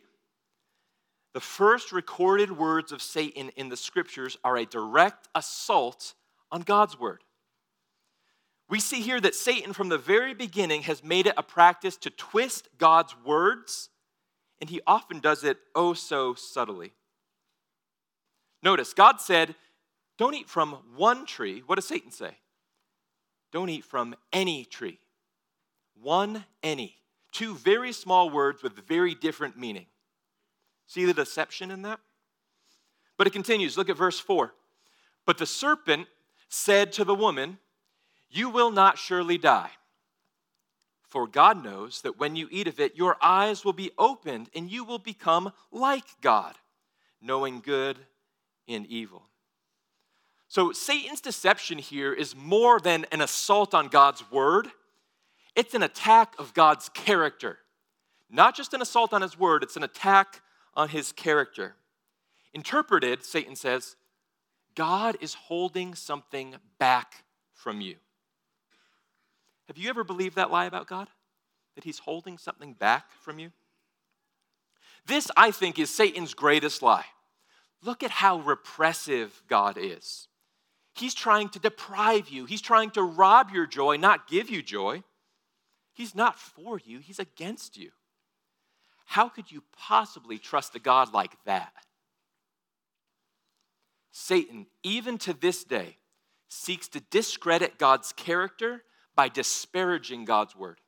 the 1.34 1.40
first 1.40 1.90
recorded 1.90 2.56
words 2.56 2.92
of 2.92 3.02
Satan 3.02 3.50
in 3.56 3.68
the 3.68 3.76
scriptures 3.76 4.38
are 4.44 4.56
a 4.56 4.64
direct 4.64 5.28
assault 5.34 6.14
on 6.52 6.62
God's 6.62 6.98
word. 6.98 7.22
We 8.70 8.78
see 8.78 9.00
here 9.00 9.20
that 9.20 9.34
Satan, 9.34 9.72
from 9.72 9.88
the 9.88 9.98
very 9.98 10.32
beginning, 10.32 10.82
has 10.82 11.02
made 11.02 11.26
it 11.26 11.34
a 11.36 11.42
practice 11.42 11.96
to 11.98 12.10
twist 12.10 12.68
God's 12.78 13.16
words, 13.24 13.90
and 14.60 14.70
he 14.70 14.80
often 14.86 15.18
does 15.18 15.42
it 15.42 15.58
oh 15.74 15.92
so 15.92 16.34
subtly. 16.34 16.92
Notice, 18.64 18.94
God 18.94 19.20
said, 19.20 19.54
Don't 20.16 20.34
eat 20.34 20.48
from 20.48 20.78
one 20.96 21.26
tree. 21.26 21.62
What 21.66 21.74
does 21.74 21.86
Satan 21.86 22.10
say? 22.10 22.38
Don't 23.52 23.68
eat 23.68 23.84
from 23.84 24.16
any 24.32 24.64
tree. 24.64 24.98
One, 26.00 26.46
any. 26.62 26.96
Two 27.30 27.54
very 27.54 27.92
small 27.92 28.30
words 28.30 28.62
with 28.62 28.88
very 28.88 29.14
different 29.14 29.58
meaning. 29.58 29.86
See 30.86 31.04
the 31.04 31.12
deception 31.12 31.70
in 31.70 31.82
that? 31.82 32.00
But 33.18 33.26
it 33.26 33.34
continues. 33.34 33.76
Look 33.76 33.90
at 33.90 33.98
verse 33.98 34.18
4. 34.18 34.54
But 35.26 35.36
the 35.36 35.46
serpent 35.46 36.08
said 36.48 36.90
to 36.92 37.04
the 37.04 37.14
woman, 37.14 37.58
You 38.30 38.48
will 38.48 38.70
not 38.70 38.96
surely 38.96 39.36
die. 39.36 39.70
For 41.02 41.26
God 41.26 41.62
knows 41.62 42.00
that 42.00 42.18
when 42.18 42.34
you 42.34 42.48
eat 42.50 42.66
of 42.66 42.80
it, 42.80 42.96
your 42.96 43.16
eyes 43.20 43.62
will 43.62 43.74
be 43.74 43.90
opened 43.98 44.48
and 44.54 44.70
you 44.70 44.84
will 44.84 44.98
become 44.98 45.52
like 45.70 46.06
God, 46.22 46.54
knowing 47.20 47.60
good 47.60 47.98
and 48.68 48.86
evil. 48.86 49.22
So, 50.48 50.72
Satan's 50.72 51.20
deception 51.20 51.78
here 51.78 52.12
is 52.12 52.36
more 52.36 52.78
than 52.78 53.06
an 53.10 53.20
assault 53.20 53.74
on 53.74 53.88
God's 53.88 54.30
word, 54.30 54.68
it's 55.56 55.74
an 55.74 55.82
attack 55.82 56.34
of 56.38 56.54
God's 56.54 56.88
character. 56.88 57.58
Not 58.30 58.56
just 58.56 58.74
an 58.74 58.82
assault 58.82 59.12
on 59.12 59.22
his 59.22 59.38
word, 59.38 59.62
it's 59.62 59.76
an 59.76 59.84
attack 59.84 60.40
on 60.74 60.88
his 60.88 61.12
character. 61.12 61.76
Interpreted, 62.52 63.24
Satan 63.24 63.54
says, 63.56 63.96
God 64.74 65.16
is 65.20 65.34
holding 65.34 65.94
something 65.94 66.56
back 66.78 67.24
from 67.52 67.80
you. 67.80 67.96
Have 69.68 69.78
you 69.78 69.88
ever 69.88 70.04
believed 70.04 70.36
that 70.36 70.50
lie 70.50 70.66
about 70.66 70.86
God? 70.86 71.08
That 71.74 71.84
he's 71.84 72.00
holding 72.00 72.38
something 72.38 72.74
back 72.74 73.06
from 73.20 73.38
you? 73.38 73.52
This, 75.06 75.30
I 75.36 75.50
think, 75.50 75.78
is 75.78 75.90
Satan's 75.90 76.34
greatest 76.34 76.82
lie. 76.82 77.06
Look 77.84 78.02
at 78.02 78.10
how 78.10 78.40
repressive 78.40 79.42
God 79.48 79.76
is. 79.78 80.28
He's 80.94 81.14
trying 81.14 81.48
to 81.50 81.58
deprive 81.58 82.28
you, 82.28 82.46
he's 82.46 82.62
trying 82.62 82.90
to 82.92 83.02
rob 83.02 83.50
your 83.50 83.66
joy, 83.66 83.96
not 83.96 84.28
give 84.28 84.48
you 84.48 84.62
joy. 84.62 85.02
He's 85.92 86.14
not 86.14 86.38
for 86.38 86.80
you, 86.84 86.98
he's 86.98 87.20
against 87.20 87.76
you. 87.76 87.90
How 89.06 89.28
could 89.28 89.52
you 89.52 89.62
possibly 89.76 90.38
trust 90.38 90.74
a 90.74 90.80
God 90.80 91.12
like 91.12 91.32
that? 91.44 91.72
Satan, 94.10 94.66
even 94.82 95.18
to 95.18 95.32
this 95.32 95.62
day, 95.62 95.98
seeks 96.48 96.88
to 96.88 97.00
discredit 97.10 97.78
God's 97.78 98.12
character 98.12 98.82
by 99.14 99.28
disparaging 99.28 100.24
God's 100.24 100.56
word. 100.56 100.80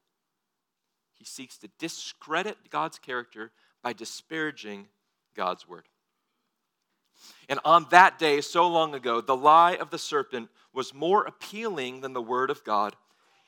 He 1.15 1.25
seeks 1.25 1.59
to 1.59 1.69
discredit 1.79 2.71
God's 2.71 2.99
character 2.99 3.53
by 3.83 3.93
disparaging 3.93 4.87
God's 5.35 5.69
word. 5.69 5.87
And 7.49 7.61
on 7.65 7.87
that 7.91 8.19
day, 8.19 8.41
so 8.41 8.69
long 8.69 8.95
ago, 8.95 9.21
the 9.21 9.37
lie 9.37 9.77
of 9.77 9.91
the 9.91 9.99
serpent 9.99 10.49
was 10.73 10.95
more 10.95 11.25
appealing 11.25 12.01
than 12.01 12.13
the 12.13 12.23
word 12.23 12.51
of 12.51 12.65
God. 12.65 12.97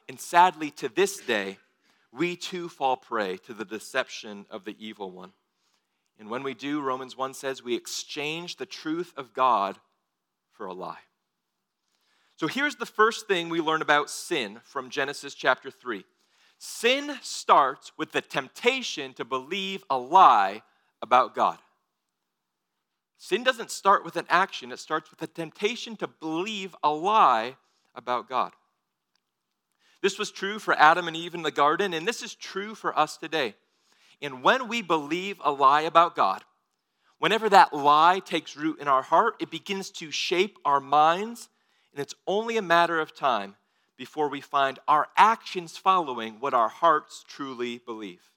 And 0.09 0.19
sadly, 0.19 0.71
to 0.73 0.89
this 0.89 1.19
day, 1.19 1.59
we 2.13 2.37
too 2.37 2.69
fall 2.69 2.97
prey 2.97 3.37
to 3.39 3.53
the 3.53 3.65
deception 3.65 4.47
of 4.51 4.65
the 4.65 4.77
evil 4.79 5.11
one. 5.11 5.33
And 6.19 6.31
when 6.31 6.43
we 6.43 6.55
do, 6.55 6.81
Romans 6.81 7.17
1 7.17 7.35
says, 7.35 7.63
we 7.63 7.77
exchange 7.77 8.57
the 8.57 8.67
truth 8.67 9.13
of 9.17 9.33
God 9.33 9.79
for 10.53 10.67
a 10.67 10.73
lie. 10.73 10.99
So 12.37 12.47
here's 12.47 12.77
the 12.77 12.87
first 12.87 13.27
thing 13.27 13.49
we 13.49 13.61
learn 13.61 13.83
about 13.83 14.11
sin 14.11 14.61
from 14.65 14.91
Genesis 14.91 15.35
chapter 15.35 15.71
3 15.71 16.05
sin 16.61 17.17
starts 17.23 17.93
with 17.97 18.11
the 18.11 18.21
temptation 18.21 19.15
to 19.15 19.25
believe 19.25 19.85
a 19.89 19.97
lie 19.99 20.63
about 21.01 21.35
God. 21.35 21.59
Sin 23.19 23.43
doesn't 23.43 23.73
start 23.73 24.05
with 24.05 24.17
an 24.17 24.27
action, 24.29 24.71
it 24.71 24.79
starts 24.79 25.11
with 25.11 25.19
the 25.19 25.27
temptation 25.27 25.97
to 25.97 26.07
believe 26.07 26.75
a 26.85 26.91
lie 26.91 27.57
about 27.95 28.29
God. 28.29 28.53
This 30.01 30.19
was 30.19 30.31
true 30.31 30.61
for 30.61 30.79
Adam 30.79 31.09
and 31.09 31.17
Eve 31.17 31.35
in 31.35 31.43
the 31.43 31.51
garden, 31.51 31.93
and 31.93 32.07
this 32.07 32.23
is 32.23 32.37
true 32.37 32.77
for 32.77 32.97
us 32.97 33.17
today. 33.17 33.57
And 34.23 34.45
when 34.45 34.69
we 34.69 34.83
believe 34.83 35.41
a 35.43 35.51
lie 35.51 35.83
about 35.83 36.15
God, 36.15 36.45
whenever 37.19 37.49
that 37.49 37.75
lie 37.75 38.21
takes 38.21 38.57
root 38.57 38.79
in 38.81 38.87
our 38.87 39.03
heart, 39.03 39.35
it 39.41 39.51
begins 39.51 39.91
to 39.91 40.13
shape 40.13 40.57
our 40.65 40.81
minds, 40.81 41.49
and 41.93 42.01
it's 42.01 42.15
only 42.29 42.57
a 42.57 42.63
matter 42.63 43.01
of 43.01 43.17
time 43.17 43.57
before 43.97 44.29
we 44.29 44.41
find 44.41 44.79
our 44.87 45.09
actions 45.17 45.77
following 45.77 46.39
what 46.39 46.55
our 46.55 46.69
hearts 46.69 47.25
truly 47.27 47.79
believe. 47.79 48.31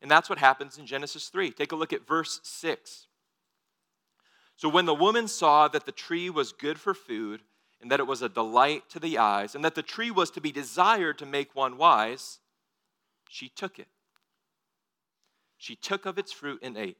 And 0.00 0.10
that's 0.10 0.30
what 0.30 0.38
happens 0.38 0.78
in 0.78 0.86
Genesis 0.86 1.28
3. 1.28 1.50
Take 1.50 1.72
a 1.72 1.76
look 1.76 1.92
at 1.92 2.06
verse 2.06 2.40
6. 2.42 3.08
So 4.56 4.68
when 4.68 4.86
the 4.86 4.94
woman 4.94 5.28
saw 5.28 5.68
that 5.68 5.86
the 5.86 5.92
tree 5.92 6.30
was 6.30 6.52
good 6.52 6.78
for 6.78 6.94
food, 6.94 7.42
and 7.80 7.90
that 7.90 8.00
it 8.00 8.06
was 8.06 8.22
a 8.22 8.28
delight 8.28 8.88
to 8.90 9.00
the 9.00 9.18
eyes, 9.18 9.54
and 9.54 9.64
that 9.64 9.74
the 9.74 9.82
tree 9.82 10.10
was 10.10 10.30
to 10.30 10.40
be 10.40 10.52
desired 10.52 11.18
to 11.18 11.26
make 11.26 11.54
one 11.54 11.76
wise, 11.76 12.38
she 13.28 13.48
took 13.48 13.78
it. 13.78 13.88
She 15.58 15.74
took 15.74 16.06
of 16.06 16.16
its 16.16 16.32
fruit 16.32 16.60
and 16.62 16.76
ate. 16.76 16.98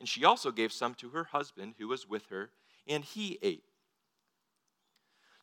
And 0.00 0.08
she 0.08 0.24
also 0.24 0.50
gave 0.50 0.72
some 0.72 0.94
to 0.94 1.10
her 1.10 1.24
husband 1.24 1.74
who 1.78 1.88
was 1.88 2.08
with 2.08 2.26
her, 2.26 2.50
and 2.86 3.04
he 3.04 3.38
ate. 3.42 3.64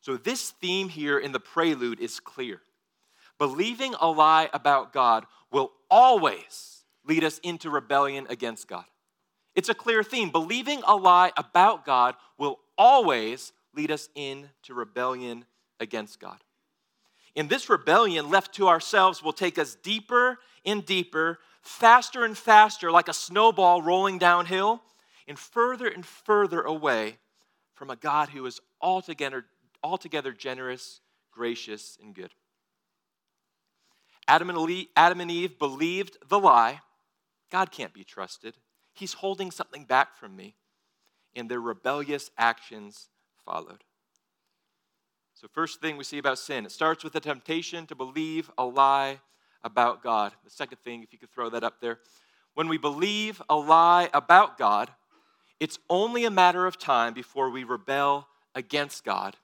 So, 0.02 0.16
this 0.16 0.50
theme 0.50 0.88
here 0.88 1.18
in 1.18 1.32
the 1.32 1.40
prelude 1.40 2.00
is 2.00 2.20
clear. 2.20 2.60
Believing 3.38 3.94
a 4.00 4.08
lie 4.10 4.50
about 4.52 4.92
God 4.92 5.26
will 5.50 5.72
always 5.90 6.84
lead 7.04 7.24
us 7.24 7.38
into 7.38 7.70
rebellion 7.70 8.26
against 8.28 8.68
God. 8.68 8.84
It's 9.54 9.68
a 9.68 9.74
clear 9.74 10.02
theme. 10.02 10.30
Believing 10.30 10.82
a 10.86 10.96
lie 10.96 11.32
about 11.36 11.84
God 11.84 12.14
will 12.38 12.58
always 12.78 13.52
lead 13.74 13.90
us 13.90 14.08
into 14.14 14.74
rebellion 14.74 15.44
against 15.80 16.20
God. 16.20 16.38
And 17.34 17.48
this 17.48 17.70
rebellion, 17.70 18.30
left 18.30 18.54
to 18.56 18.68
ourselves, 18.68 19.22
will 19.22 19.32
take 19.32 19.58
us 19.58 19.74
deeper 19.74 20.38
and 20.64 20.84
deeper, 20.84 21.38
faster 21.62 22.24
and 22.24 22.36
faster, 22.36 22.90
like 22.90 23.08
a 23.08 23.14
snowball 23.14 23.82
rolling 23.82 24.18
downhill, 24.18 24.82
and 25.26 25.38
further 25.38 25.88
and 25.88 26.04
further 26.04 26.60
away 26.60 27.18
from 27.74 27.90
a 27.90 27.96
God 27.96 28.28
who 28.28 28.44
is 28.44 28.60
altogether, 28.80 29.46
altogether 29.82 30.32
generous, 30.32 31.00
gracious, 31.30 31.96
and 32.02 32.14
good. 32.14 32.32
Adam 34.28 34.50
and, 34.50 34.86
Adam 34.94 35.20
and 35.20 35.30
Eve 35.30 35.58
believed 35.58 36.16
the 36.28 36.38
lie 36.38 36.80
God 37.50 37.70
can't 37.70 37.92
be 37.92 38.02
trusted. 38.02 38.54
He's 38.92 39.14
holding 39.14 39.50
something 39.50 39.84
back 39.84 40.14
from 40.14 40.36
me. 40.36 40.54
And 41.34 41.48
their 41.48 41.60
rebellious 41.60 42.30
actions 42.36 43.08
followed. 43.44 43.84
So, 45.34 45.48
first 45.52 45.80
thing 45.80 45.96
we 45.96 46.04
see 46.04 46.18
about 46.18 46.38
sin, 46.38 46.66
it 46.66 46.72
starts 46.72 47.02
with 47.02 47.14
the 47.14 47.20
temptation 47.20 47.86
to 47.86 47.94
believe 47.94 48.50
a 48.58 48.64
lie 48.64 49.20
about 49.64 50.02
God. 50.02 50.32
The 50.44 50.50
second 50.50 50.78
thing, 50.84 51.02
if 51.02 51.12
you 51.12 51.18
could 51.18 51.32
throw 51.32 51.48
that 51.50 51.64
up 51.64 51.80
there, 51.80 52.00
when 52.54 52.68
we 52.68 52.76
believe 52.76 53.40
a 53.48 53.56
lie 53.56 54.10
about 54.12 54.58
God, 54.58 54.90
it's 55.58 55.78
only 55.88 56.24
a 56.24 56.30
matter 56.30 56.66
of 56.66 56.78
time 56.78 57.14
before 57.14 57.50
we 57.50 57.64
rebel 57.64 58.28
against 58.54 59.04
God. 59.04 59.36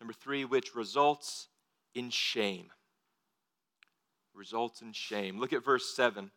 Number 0.00 0.12
three, 0.12 0.44
which 0.44 0.74
results 0.74 1.48
in 1.94 2.10
shame. 2.10 2.70
Results 4.34 4.82
in 4.82 4.92
shame. 4.92 5.40
Look 5.40 5.52
at 5.52 5.64
verse 5.64 5.94
7. 5.96 6.30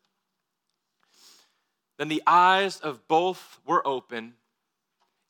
Then 2.02 2.08
the 2.08 2.24
eyes 2.26 2.80
of 2.80 3.08
both 3.08 3.60
were 3.64 3.88
open, 3.88 4.34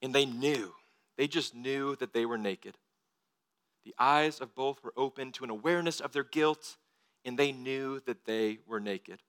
and 0.01 0.15
they 0.15 0.23
knew 0.23 0.73
they 1.17 1.27
just 1.27 1.53
knew 1.53 1.97
that 1.97 2.13
they 2.13 2.25
were 2.25 2.37
naked. 2.37 2.77
The 3.83 3.93
eyes 3.99 4.39
of 4.39 4.55
both 4.55 4.81
were 4.81 4.93
open 4.95 5.33
to 5.33 5.43
an 5.43 5.49
awareness 5.49 5.99
of 5.99 6.13
their 6.13 6.23
guilt, 6.23 6.77
and 7.25 7.37
they 7.37 7.51
knew 7.51 7.99
that 8.05 8.23
they 8.23 8.59
were 8.65 8.79
naked. 8.79 9.19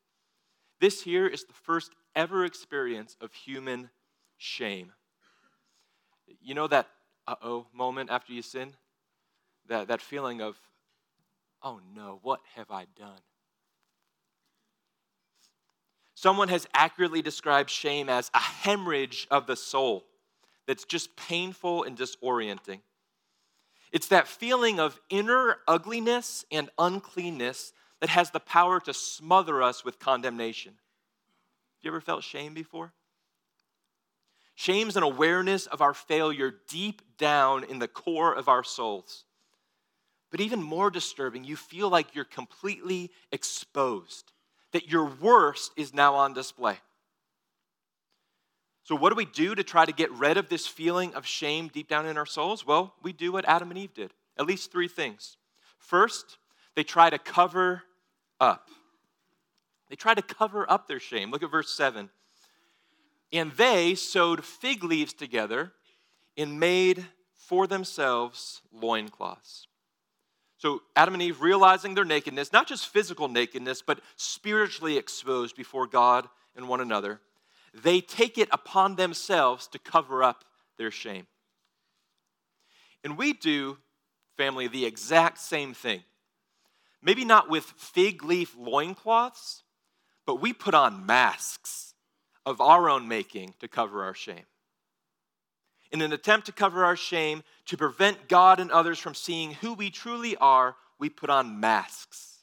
This 0.79 1.03
here 1.03 1.27
is 1.27 1.43
the 1.43 1.53
first 1.53 1.91
ever 2.15 2.45
experience 2.45 3.17
of 3.21 3.33
human 3.33 3.91
shame. 4.37 4.93
You 6.41 6.55
know 6.55 6.69
that 6.69 6.87
uh 7.27 7.35
oh 7.43 7.67
moment 7.73 8.09
after 8.11 8.33
you 8.33 8.43
sin? 8.43 8.73
That, 9.67 9.89
that 9.89 10.01
feeling 10.01 10.41
of, 10.41 10.61
oh 11.61 11.81
no, 11.93 12.21
what 12.23 12.39
have 12.55 12.71
I 12.71 12.87
done? 12.97 13.19
Someone 16.23 16.47
has 16.51 16.69
accurately 16.73 17.21
described 17.21 17.69
shame 17.69 18.09
as 18.09 18.31
a 18.33 18.39
hemorrhage 18.39 19.27
of 19.29 19.49
the 19.49 19.57
soul 19.57 20.05
that's 20.69 20.85
just 20.85 21.17
painful 21.17 21.83
and 21.83 21.99
disorienting. 21.99 22.79
It's 23.91 24.07
that 24.07 24.29
feeling 24.29 24.79
of 24.79 25.01
inner 25.11 25.57
ugliness 25.67 26.45
and 26.53 26.71
uncleanness 26.79 27.73
that 27.99 28.11
has 28.11 28.31
the 28.31 28.39
power 28.39 28.79
to 28.79 28.95
smother 28.95 29.65
us 29.65 29.85
with 29.85 29.99
condemnation. 29.99 30.75
Have 30.75 31.83
You 31.83 31.91
ever 31.91 32.01
felt 32.01 32.23
shame 32.23 32.55
before? 32.55 32.93
Shame's 34.55 34.97
an 34.97 35.03
awareness 35.03 35.67
of 35.67 35.81
our 35.81 35.93
failure 35.93 36.55
deep 36.69 37.03
down 37.19 37.65
in 37.65 37.81
the 37.81 37.89
core 37.89 38.33
of 38.33 38.49
our 38.49 38.63
souls. 38.63 39.25
But 40.31 40.41
even 40.41 40.63
more 40.63 40.89
disturbing, 40.89 41.43
you 41.43 41.57
feel 41.57 41.89
like 41.89 42.15
you're 42.15 42.25
completely 42.25 43.11
exposed, 43.33 44.31
that 44.73 44.91
your 44.91 45.05
worst 45.05 45.73
is 45.77 45.95
now 45.95 46.15
on 46.15 46.35
display. 46.35 46.79
So, 48.85 48.97
what 48.97 49.11
do 49.11 49.15
we 49.15 49.25
do 49.25 49.55
to 49.55 49.63
try 49.63 49.85
to 49.85 49.93
get 49.93 50.11
rid 50.13 50.37
of 50.37 50.49
this 50.49 50.67
feeling 50.67 51.15
of 51.15 51.25
shame 51.25 51.69
deep 51.69 51.89
down 51.89 52.07
in 52.07 52.19
our 52.19 52.27
souls? 52.27 52.67
Well, 52.67 52.95
we 53.03 53.13
do 53.13 53.33
what 53.33 53.45
Adam 53.47 53.71
and 53.71 53.79
Eve 53.79 53.95
did 53.95 54.13
at 54.39 54.47
least 54.47 54.73
three 54.73 54.89
things. 54.89 55.37
First, 55.79 56.39
they 56.75 56.83
try 56.83 57.11
to 57.11 57.19
cover 57.19 57.83
up. 58.41 58.69
They 59.89 59.97
try 59.97 60.15
to 60.15 60.23
cover 60.23 60.71
up 60.71 60.89
their 60.89 61.01
shame. 61.01 61.31
Look 61.31 61.43
at 61.43 61.51
verse 61.51 61.71
7. 61.71 62.09
And 63.33 63.53
they 63.53 63.95
sewed 63.95 64.45
fig 64.45 64.85
leaves 64.85 65.13
together 65.13 65.73
and 66.37 66.59
made 66.59 67.07
for 67.35 67.67
themselves 67.67 68.63
loincloths. 68.73 69.67
So 70.63 70.81
Adam 70.95 71.15
and 71.15 71.23
Eve 71.25 71.43
realizing 71.43 71.97
their 71.97 72.05
nakedness, 72.05 72.53
not 72.53 72.69
just 72.69 72.87
physical 72.87 73.27
nakedness, 73.27 73.83
but 73.83 73.99
spiritually 74.15 74.97
exposed 74.97 75.57
before 75.57 75.89
God 75.89 76.29
and 76.55 76.69
one 76.69 76.81
another, 76.81 77.21
they 77.75 78.01
take 78.01 78.39
it 78.39 78.49
upon 78.53 78.95
themselves 78.95 79.67
to 79.67 79.81
cover 79.81 80.23
up 80.23 80.45
their 80.79 80.93
shame. 80.93 81.27
And 83.03 83.19
we 83.19 83.33
do, 83.33 83.79
family, 84.37 84.69
the 84.69 84.87
exact 84.87 85.39
same 85.39 85.75
thing. 85.75 86.05
Maybe 87.03 87.25
not 87.25 87.51
with 87.51 87.65
fig 87.65 88.23
leaf 88.23 88.55
loincloths, 88.57 89.65
but 90.27 90.41
we 90.41 90.53
put 90.53 90.75
on 90.75 91.07
masks 91.07 91.95
of 92.47 92.61
our 92.61 92.89
own 92.89 93.09
making 93.09 93.55
to 93.59 93.67
cover 93.67 94.05
our 94.05 94.15
shame. 94.15 94.45
In 95.93 96.01
an 96.01 96.13
attempt 96.13 96.47
to 96.47 96.53
cover 96.53 96.85
our 96.85 96.97
shame, 96.97 97.43
to 97.67 97.77
prevent 97.77 98.29
God 98.29 98.59
and 98.59 98.71
others 98.71 98.99
from 98.99 99.15
seeing 99.15 99.53
who 99.53 99.75
we 99.75 99.91
truly 99.91 100.37
are, 100.37 100.75
we 100.99 101.09
put 101.09 101.31
on 101.31 101.61
masks. 101.61 102.39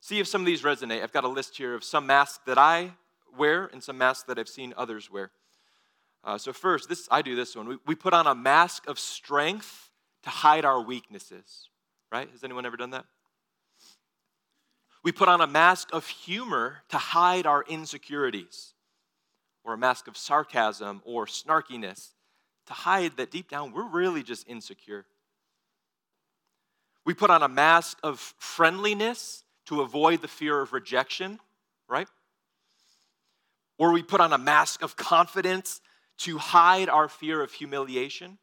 See 0.00 0.18
if 0.18 0.26
some 0.26 0.42
of 0.42 0.46
these 0.46 0.62
resonate. 0.62 1.02
I've 1.02 1.12
got 1.12 1.24
a 1.24 1.28
list 1.28 1.56
here 1.56 1.74
of 1.74 1.82
some 1.82 2.06
masks 2.06 2.40
that 2.46 2.58
I 2.58 2.92
wear 3.38 3.70
and 3.72 3.82
some 3.82 3.96
masks 3.96 4.24
that 4.24 4.38
I've 4.38 4.48
seen 4.48 4.74
others 4.76 5.10
wear. 5.10 5.30
Uh, 6.22 6.36
so, 6.36 6.52
first, 6.52 6.88
this 6.88 7.08
I 7.10 7.22
do 7.22 7.34
this 7.34 7.56
one. 7.56 7.68
We, 7.68 7.78
we 7.86 7.94
put 7.94 8.12
on 8.12 8.26
a 8.26 8.34
mask 8.34 8.86
of 8.86 8.98
strength 8.98 9.90
to 10.24 10.30
hide 10.30 10.66
our 10.66 10.80
weaknesses, 10.80 11.68
right? 12.12 12.28
Has 12.30 12.44
anyone 12.44 12.66
ever 12.66 12.76
done 12.76 12.90
that? 12.90 13.06
We 15.02 15.10
put 15.10 15.28
on 15.28 15.40
a 15.40 15.46
mask 15.46 15.88
of 15.92 16.06
humor 16.06 16.78
to 16.88 16.98
hide 16.98 17.46
our 17.46 17.64
insecurities, 17.68 18.73
or 19.64 19.74
a 19.74 19.78
mask 19.78 20.06
of 20.06 20.16
sarcasm 20.16 21.02
or 21.04 21.26
snarkiness 21.26 22.10
to 22.66 22.72
hide 22.72 23.16
that 23.16 23.30
deep 23.30 23.50
down 23.50 23.72
we're 23.72 23.88
really 23.88 24.22
just 24.22 24.48
insecure. 24.48 25.06
We 27.04 27.14
put 27.14 27.30
on 27.30 27.42
a 27.42 27.48
mask 27.48 27.98
of 28.02 28.18
friendliness 28.38 29.44
to 29.66 29.82
avoid 29.82 30.22
the 30.22 30.28
fear 30.28 30.60
of 30.60 30.72
rejection, 30.72 31.38
right? 31.88 32.08
Or 33.78 33.92
we 33.92 34.02
put 34.02 34.20
on 34.20 34.32
a 34.32 34.38
mask 34.38 34.82
of 34.82 34.96
confidence 34.96 35.80
to 36.18 36.38
hide 36.38 36.88
our 36.88 37.08
fear 37.08 37.42
of 37.42 37.52
humiliation. 37.52 38.38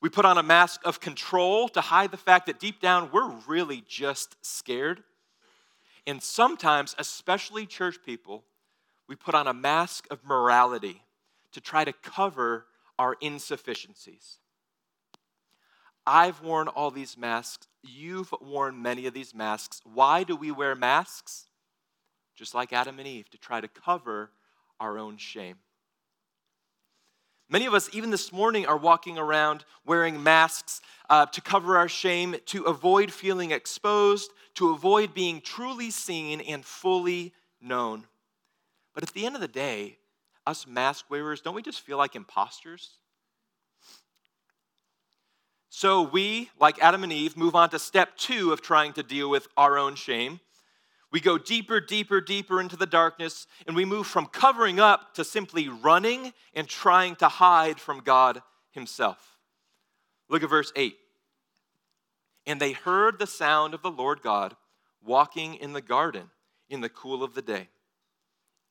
We 0.00 0.08
put 0.08 0.24
on 0.24 0.36
a 0.36 0.42
mask 0.42 0.80
of 0.84 1.00
control 1.00 1.68
to 1.70 1.80
hide 1.80 2.10
the 2.10 2.16
fact 2.16 2.46
that 2.46 2.58
deep 2.58 2.80
down 2.80 3.10
we're 3.12 3.30
really 3.46 3.84
just 3.86 4.36
scared. 4.44 5.02
And 6.06 6.20
sometimes, 6.20 6.96
especially 6.98 7.64
church 7.66 7.98
people, 8.04 8.44
we 9.12 9.16
put 9.16 9.34
on 9.34 9.46
a 9.46 9.52
mask 9.52 10.06
of 10.10 10.24
morality 10.24 11.02
to 11.52 11.60
try 11.60 11.84
to 11.84 11.92
cover 11.92 12.64
our 12.98 13.14
insufficiencies. 13.20 14.38
I've 16.06 16.40
worn 16.40 16.66
all 16.66 16.90
these 16.90 17.18
masks. 17.18 17.68
You've 17.82 18.32
worn 18.40 18.80
many 18.80 19.04
of 19.04 19.12
these 19.12 19.34
masks. 19.34 19.82
Why 19.84 20.22
do 20.22 20.34
we 20.34 20.50
wear 20.50 20.74
masks? 20.74 21.44
Just 22.34 22.54
like 22.54 22.72
Adam 22.72 22.98
and 22.98 23.06
Eve, 23.06 23.28
to 23.28 23.36
try 23.36 23.60
to 23.60 23.68
cover 23.68 24.30
our 24.80 24.96
own 24.96 25.18
shame. 25.18 25.56
Many 27.50 27.66
of 27.66 27.74
us, 27.74 27.90
even 27.92 28.08
this 28.08 28.32
morning, 28.32 28.64
are 28.64 28.78
walking 28.78 29.18
around 29.18 29.66
wearing 29.84 30.22
masks 30.22 30.80
uh, 31.10 31.26
to 31.26 31.42
cover 31.42 31.76
our 31.76 31.86
shame, 31.86 32.36
to 32.46 32.62
avoid 32.62 33.12
feeling 33.12 33.50
exposed, 33.50 34.30
to 34.54 34.70
avoid 34.70 35.12
being 35.12 35.42
truly 35.42 35.90
seen 35.90 36.40
and 36.40 36.64
fully 36.64 37.34
known. 37.60 38.06
But 38.94 39.02
at 39.02 39.12
the 39.14 39.26
end 39.26 39.34
of 39.34 39.40
the 39.40 39.48
day, 39.48 39.98
us 40.46 40.66
mask 40.66 41.06
wearers, 41.10 41.40
don't 41.40 41.54
we 41.54 41.62
just 41.62 41.80
feel 41.80 41.98
like 41.98 42.14
imposters? 42.14 42.98
So 45.68 46.02
we, 46.02 46.50
like 46.60 46.82
Adam 46.82 47.02
and 47.02 47.12
Eve, 47.12 47.36
move 47.36 47.54
on 47.54 47.70
to 47.70 47.78
step 47.78 48.16
two 48.16 48.52
of 48.52 48.60
trying 48.60 48.92
to 48.92 49.02
deal 49.02 49.30
with 49.30 49.48
our 49.56 49.78
own 49.78 49.94
shame. 49.94 50.40
We 51.10 51.20
go 51.20 51.38
deeper, 51.38 51.80
deeper, 51.80 52.20
deeper 52.20 52.60
into 52.60 52.76
the 52.76 52.86
darkness, 52.86 53.46
and 53.66 53.76
we 53.76 53.84
move 53.84 54.06
from 54.06 54.26
covering 54.26 54.80
up 54.80 55.14
to 55.14 55.24
simply 55.24 55.68
running 55.68 56.32
and 56.54 56.68
trying 56.68 57.16
to 57.16 57.28
hide 57.28 57.80
from 57.80 58.00
God 58.00 58.42
Himself. 58.72 59.38
Look 60.28 60.42
at 60.42 60.50
verse 60.50 60.72
8. 60.76 60.96
And 62.46 62.60
they 62.60 62.72
heard 62.72 63.18
the 63.18 63.26
sound 63.26 63.74
of 63.74 63.82
the 63.82 63.90
Lord 63.90 64.22
God 64.22 64.56
walking 65.04 65.54
in 65.54 65.72
the 65.72 65.82
garden 65.82 66.30
in 66.68 66.80
the 66.80 66.88
cool 66.88 67.22
of 67.22 67.34
the 67.34 67.42
day. 67.42 67.68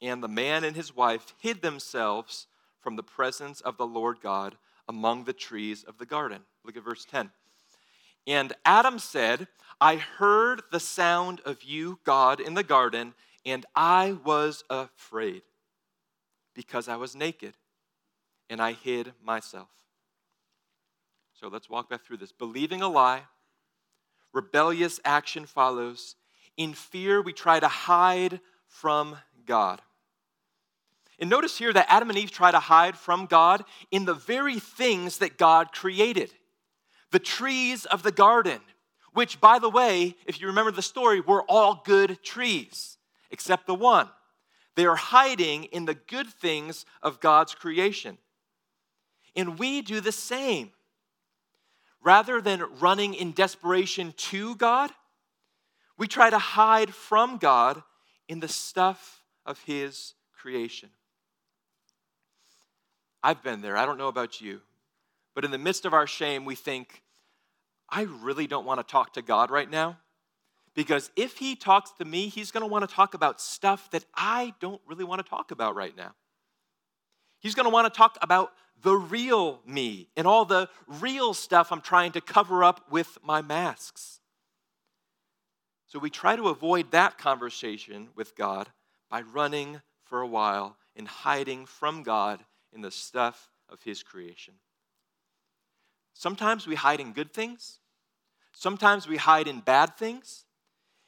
And 0.01 0.23
the 0.23 0.27
man 0.27 0.63
and 0.63 0.75
his 0.75 0.95
wife 0.95 1.35
hid 1.39 1.61
themselves 1.61 2.47
from 2.79 2.95
the 2.95 3.03
presence 3.03 3.61
of 3.61 3.77
the 3.77 3.85
Lord 3.85 4.19
God 4.21 4.55
among 4.87 5.23
the 5.23 5.33
trees 5.33 5.83
of 5.83 5.97
the 5.97 6.05
garden. 6.05 6.41
Look 6.63 6.75
at 6.75 6.83
verse 6.83 7.05
10. 7.05 7.29
And 8.27 8.53
Adam 8.65 8.99
said, 8.99 9.47
I 9.79 9.95
heard 9.95 10.61
the 10.71 10.79
sound 10.79 11.41
of 11.45 11.63
you, 11.63 11.99
God, 12.03 12.39
in 12.39 12.53
the 12.53 12.63
garden, 12.63 13.13
and 13.45 13.65
I 13.75 14.17
was 14.23 14.63
afraid 14.69 15.41
because 16.53 16.87
I 16.87 16.95
was 16.97 17.15
naked 17.15 17.55
and 18.49 18.61
I 18.61 18.73
hid 18.73 19.13
myself. 19.23 19.69
So 21.33 21.47
let's 21.47 21.69
walk 21.69 21.89
back 21.89 22.03
through 22.03 22.17
this. 22.17 22.31
Believing 22.31 22.81
a 22.81 22.87
lie, 22.87 23.23
rebellious 24.33 24.99
action 25.03 25.45
follows. 25.47 26.15
In 26.57 26.73
fear, 26.73 27.21
we 27.21 27.33
try 27.33 27.59
to 27.59 27.67
hide 27.67 28.39
from 28.67 29.17
God. 29.45 29.81
And 31.21 31.29
notice 31.29 31.59
here 31.59 31.71
that 31.71 31.85
Adam 31.87 32.09
and 32.09 32.17
Eve 32.17 32.31
try 32.31 32.49
to 32.49 32.59
hide 32.59 32.97
from 32.97 33.27
God 33.27 33.63
in 33.91 34.05
the 34.05 34.15
very 34.15 34.59
things 34.59 35.19
that 35.19 35.37
God 35.37 35.71
created 35.71 36.33
the 37.11 37.19
trees 37.19 37.85
of 37.85 38.03
the 38.03 38.11
garden, 38.11 38.59
which, 39.13 39.39
by 39.41 39.59
the 39.59 39.69
way, 39.69 40.15
if 40.25 40.39
you 40.39 40.47
remember 40.47 40.71
the 40.71 40.81
story, 40.81 41.19
were 41.19 41.43
all 41.43 41.81
good 41.85 42.23
trees, 42.23 42.97
except 43.29 43.67
the 43.67 43.75
one. 43.75 44.09
They 44.75 44.85
are 44.85 44.95
hiding 44.95 45.65
in 45.65 45.83
the 45.83 45.93
good 45.93 46.27
things 46.27 46.85
of 47.03 47.19
God's 47.19 47.53
creation. 47.53 48.17
And 49.35 49.59
we 49.59 49.81
do 49.81 49.99
the 49.99 50.13
same. 50.13 50.71
Rather 52.01 52.41
than 52.41 52.63
running 52.79 53.13
in 53.13 53.33
desperation 53.33 54.13
to 54.15 54.55
God, 54.55 54.89
we 55.97 56.07
try 56.07 56.29
to 56.29 56.39
hide 56.39 56.93
from 56.93 57.37
God 57.37 57.83
in 58.29 58.39
the 58.39 58.47
stuff 58.47 59.21
of 59.45 59.59
His 59.63 60.13
creation. 60.33 60.89
I've 63.23 63.43
been 63.43 63.61
there. 63.61 63.77
I 63.77 63.85
don't 63.85 63.97
know 63.97 64.07
about 64.07 64.41
you. 64.41 64.61
But 65.33 65.45
in 65.45 65.51
the 65.51 65.57
midst 65.57 65.85
of 65.85 65.93
our 65.93 66.07
shame, 66.07 66.45
we 66.45 66.55
think, 66.55 67.03
I 67.89 68.03
really 68.03 68.47
don't 68.47 68.65
want 68.65 68.79
to 68.79 68.89
talk 68.89 69.13
to 69.13 69.21
God 69.21 69.51
right 69.51 69.69
now. 69.69 69.97
Because 70.73 71.11
if 71.15 71.37
He 71.37 71.55
talks 71.55 71.91
to 71.99 72.05
me, 72.05 72.27
He's 72.27 72.51
going 72.51 72.61
to 72.61 72.67
want 72.67 72.87
to 72.87 72.93
talk 72.93 73.13
about 73.13 73.41
stuff 73.41 73.89
that 73.91 74.05
I 74.15 74.53
don't 74.59 74.81
really 74.87 75.03
want 75.03 75.23
to 75.23 75.29
talk 75.29 75.51
about 75.51 75.75
right 75.75 75.95
now. 75.95 76.13
He's 77.39 77.55
going 77.55 77.65
to 77.65 77.71
want 77.71 77.91
to 77.91 77.97
talk 77.97 78.17
about 78.21 78.51
the 78.81 78.95
real 78.95 79.61
me 79.65 80.09
and 80.15 80.25
all 80.25 80.45
the 80.45 80.69
real 80.87 81.33
stuff 81.33 81.71
I'm 81.71 81.81
trying 81.81 82.13
to 82.13 82.21
cover 82.21 82.63
up 82.63 82.91
with 82.91 83.17
my 83.23 83.41
masks. 83.41 84.19
So 85.87 85.99
we 85.99 86.09
try 86.09 86.35
to 86.35 86.47
avoid 86.47 86.91
that 86.91 87.17
conversation 87.17 88.09
with 88.15 88.35
God 88.35 88.69
by 89.09 89.21
running 89.21 89.81
for 90.05 90.21
a 90.21 90.27
while 90.27 90.77
and 90.95 91.07
hiding 91.07 91.65
from 91.65 92.03
God 92.03 92.43
in 92.73 92.81
the 92.81 92.91
stuff 92.91 93.49
of 93.69 93.81
His 93.83 94.03
creation. 94.03 94.55
Sometimes 96.13 96.67
we 96.67 96.75
hide 96.75 96.99
in 96.99 97.13
good 97.13 97.33
things, 97.33 97.79
sometimes 98.53 99.07
we 99.07 99.17
hide 99.17 99.47
in 99.47 99.59
bad 99.59 99.97
things, 99.97 100.45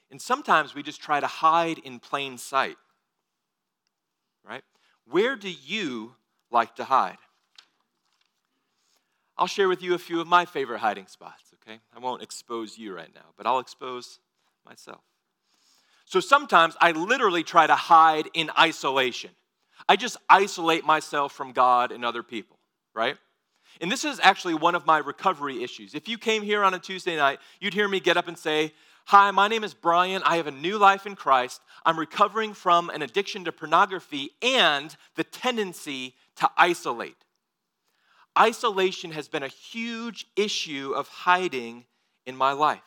and 0.09 0.21
sometimes 0.21 0.75
we 0.75 0.83
just 0.83 1.01
try 1.01 1.19
to 1.19 1.27
hide 1.27 1.79
in 1.79 1.99
plain 1.99 2.37
sight. 2.37 2.77
Right? 4.47 4.63
Where 5.05 5.35
do 5.35 5.49
you 5.49 6.15
like 6.51 6.75
to 6.75 6.83
hide? 6.83 7.17
I'll 9.37 9.47
share 9.47 9.67
with 9.67 9.81
you 9.81 9.95
a 9.95 9.99
few 9.99 10.21
of 10.21 10.27
my 10.27 10.45
favorite 10.45 10.79
hiding 10.79 11.07
spots, 11.07 11.53
okay? 11.55 11.79
I 11.95 11.99
won't 11.99 12.21
expose 12.21 12.77
you 12.77 12.95
right 12.95 13.13
now, 13.13 13.33
but 13.35 13.47
I'll 13.47 13.59
expose 13.59 14.19
myself. 14.65 15.01
So 16.05 16.19
sometimes 16.19 16.75
I 16.79 16.91
literally 16.91 17.43
try 17.43 17.65
to 17.65 17.75
hide 17.75 18.29
in 18.33 18.51
isolation. 18.59 19.31
I 19.87 19.95
just 19.95 20.17
isolate 20.29 20.85
myself 20.85 21.33
from 21.33 21.51
God 21.51 21.91
and 21.91 22.05
other 22.05 22.23
people, 22.23 22.57
right? 22.93 23.17
And 23.81 23.91
this 23.91 24.05
is 24.05 24.19
actually 24.21 24.53
one 24.53 24.75
of 24.75 24.85
my 24.85 24.99
recovery 24.99 25.63
issues. 25.63 25.95
If 25.95 26.07
you 26.07 26.17
came 26.17 26.43
here 26.43 26.63
on 26.63 26.73
a 26.73 26.79
Tuesday 26.79 27.15
night, 27.15 27.39
you'd 27.59 27.73
hear 27.73 27.87
me 27.87 27.99
get 27.99 28.17
up 28.17 28.27
and 28.27 28.37
say, 28.37 28.73
Hi, 29.07 29.31
my 29.31 29.49
name 29.49 29.65
is 29.65 29.73
Brian. 29.73 30.21
I 30.23 30.37
have 30.37 30.47
a 30.47 30.51
new 30.51 30.77
life 30.77 31.05
in 31.05 31.15
Christ. 31.15 31.61
I'm 31.85 31.99
recovering 31.99 32.53
from 32.53 32.89
an 32.89 33.01
addiction 33.01 33.43
to 33.43 33.51
pornography 33.51 34.29
and 34.41 34.95
the 35.15 35.25
tendency 35.25 36.15
to 36.37 36.49
isolate. 36.55 37.17
Isolation 38.39 39.11
has 39.11 39.27
been 39.27 39.43
a 39.43 39.49
huge 39.49 40.25
issue 40.37 40.93
of 40.95 41.09
hiding 41.09 41.83
in 42.25 42.37
my 42.37 42.53
life. 42.53 42.79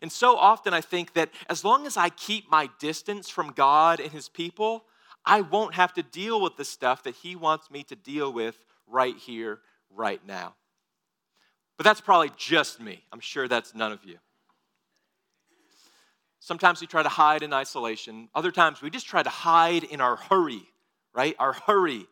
And 0.00 0.10
so 0.10 0.36
often 0.36 0.74
I 0.74 0.80
think 0.80 1.12
that 1.12 1.30
as 1.48 1.64
long 1.64 1.86
as 1.86 1.96
I 1.96 2.08
keep 2.08 2.50
my 2.50 2.68
distance 2.80 3.28
from 3.28 3.52
God 3.52 4.00
and 4.00 4.10
His 4.10 4.28
people, 4.28 4.84
I 5.24 5.40
won't 5.42 5.74
have 5.74 5.92
to 5.94 6.02
deal 6.02 6.40
with 6.40 6.56
the 6.56 6.64
stuff 6.64 7.04
that 7.04 7.14
He 7.16 7.36
wants 7.36 7.70
me 7.70 7.84
to 7.84 7.96
deal 7.96 8.32
with 8.32 8.58
right 8.86 9.16
here, 9.16 9.60
right 9.90 10.20
now. 10.26 10.54
But 11.76 11.84
that's 11.84 12.00
probably 12.00 12.30
just 12.36 12.80
me. 12.80 13.02
I'm 13.12 13.20
sure 13.20 13.48
that's 13.48 13.74
none 13.74 13.92
of 13.92 14.04
you. 14.04 14.18
Sometimes 16.40 16.80
we 16.80 16.86
try 16.86 17.02
to 17.02 17.08
hide 17.08 17.42
in 17.42 17.52
isolation. 17.52 18.28
Other 18.34 18.50
times 18.50 18.82
we 18.82 18.90
just 18.90 19.06
try 19.06 19.22
to 19.22 19.30
hide 19.30 19.84
in 19.84 20.00
our 20.00 20.16
hurry, 20.16 20.62
right? 21.14 21.36
Our 21.38 21.52
hurry. 21.52 22.06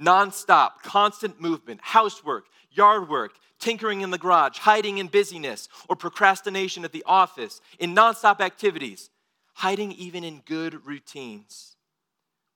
Nonstop, 0.00 0.82
constant 0.82 1.40
movement, 1.40 1.80
housework, 1.82 2.46
yard 2.70 3.08
work, 3.08 3.32
tinkering 3.58 4.00
in 4.00 4.10
the 4.10 4.18
garage, 4.18 4.58
hiding 4.58 4.98
in 4.98 5.06
busyness, 5.06 5.68
or 5.88 5.96
procrastination 5.96 6.84
at 6.84 6.92
the 6.92 7.04
office, 7.06 7.60
in 7.78 7.94
nonstop 7.94 8.40
activities, 8.40 9.10
hiding 9.54 9.92
even 9.92 10.24
in 10.24 10.42
good 10.44 10.84
routines. 10.86 11.73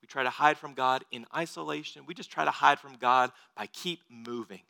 We 0.09 0.13
try 0.13 0.23
to 0.23 0.31
hide 0.31 0.57
from 0.57 0.75
God 0.75 1.05
in 1.11 1.27
isolation. 1.37 2.05
We 2.07 2.15
just 2.15 2.31
try 2.31 2.45
to 2.45 2.51
hide 2.51 2.79
from 2.79 2.97
God 2.97 3.31
by 3.55 3.67
keep 3.67 4.01
moving. 4.09 4.63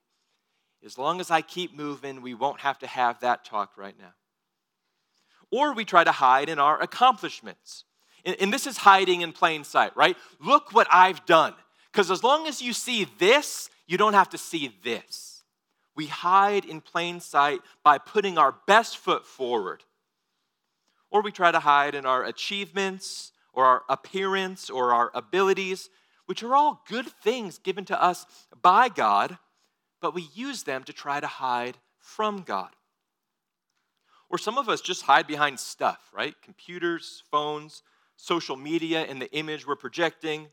As 0.85 0.98
long 0.98 1.20
as 1.20 1.31
I 1.31 1.42
keep 1.42 1.77
moving, 1.77 2.22
we 2.22 2.35
won't 2.35 2.61
have 2.61 2.79
to 2.81 2.87
have 2.87 3.20
that 3.20 3.44
talk 3.44 3.79
right 3.79 3.98
now 3.98 4.14
or 5.51 5.72
we 5.72 5.85
try 5.85 6.05
to 6.05 6.12
hide 6.12 6.48
in 6.48 6.59
our 6.59 6.81
accomplishments. 6.81 7.85
And, 8.24 8.37
and 8.40 8.53
this 8.53 8.66
is 8.66 8.79
hiding 8.79 9.22
in 9.22 9.33
plain 9.33 9.64
sight, 9.64 9.96
right? 9.96 10.16
Look 10.40 10.72
what 10.72 10.87
I've 10.90 11.24
done. 11.27 11.55
Because 11.92 12.11
as 12.11 12.22
long 12.22 12.46
as 12.46 12.61
you 12.61 12.72
see 12.72 13.07
this, 13.18 13.70
you 13.87 13.96
don't 13.96 14.14
have 14.14 14.31
to 14.31 14.38
see 14.38 14.77
this. 14.85 15.42
We 15.96 16.07
hide 16.07 16.64
in 16.64 16.81
plain 16.81 17.20
sight 17.20 17.61
by 17.83 17.98
putting 17.98 18.38
our 18.38 18.55
best 18.66 18.98
foot 18.98 19.27
forward. 19.27 19.83
Or 21.11 21.22
we 21.22 21.33
try 21.33 21.51
to 21.51 21.59
hide 21.59 21.94
in 21.94 22.05
our 22.05 22.24
achievements 22.24 23.33
or 23.59 23.64
our 23.64 23.83
appearance 23.88 24.71
or 24.71 24.94
our 24.94 25.11
abilities, 25.14 25.90
which 26.27 26.44
are 26.44 26.55
all 26.55 26.85
good 26.87 27.09
things 27.25 27.59
given 27.59 27.85
to 27.85 28.01
us 28.01 28.25
by 28.62 28.88
God, 28.88 29.37
but 30.01 30.14
we 30.14 30.29
use 30.33 30.62
them 30.62 30.85
to 30.85 30.92
try 30.92 31.18
to 31.18 31.27
hide 31.27 31.77
from 31.99 32.42
God. 32.42 32.71
Or 34.31 34.38
some 34.38 34.59
of 34.59 34.68
us 34.68 34.81
just 34.81 35.03
hide 35.03 35.27
behind 35.27 35.59
stuff, 35.59 35.99
right? 36.14 36.37
Computers, 36.40 37.25
phones, 37.33 37.83
social 38.14 38.55
media, 38.55 39.03
and 39.03 39.21
the 39.21 39.33
image 39.33 39.66
we're 39.66 39.75
projecting, 39.75 40.47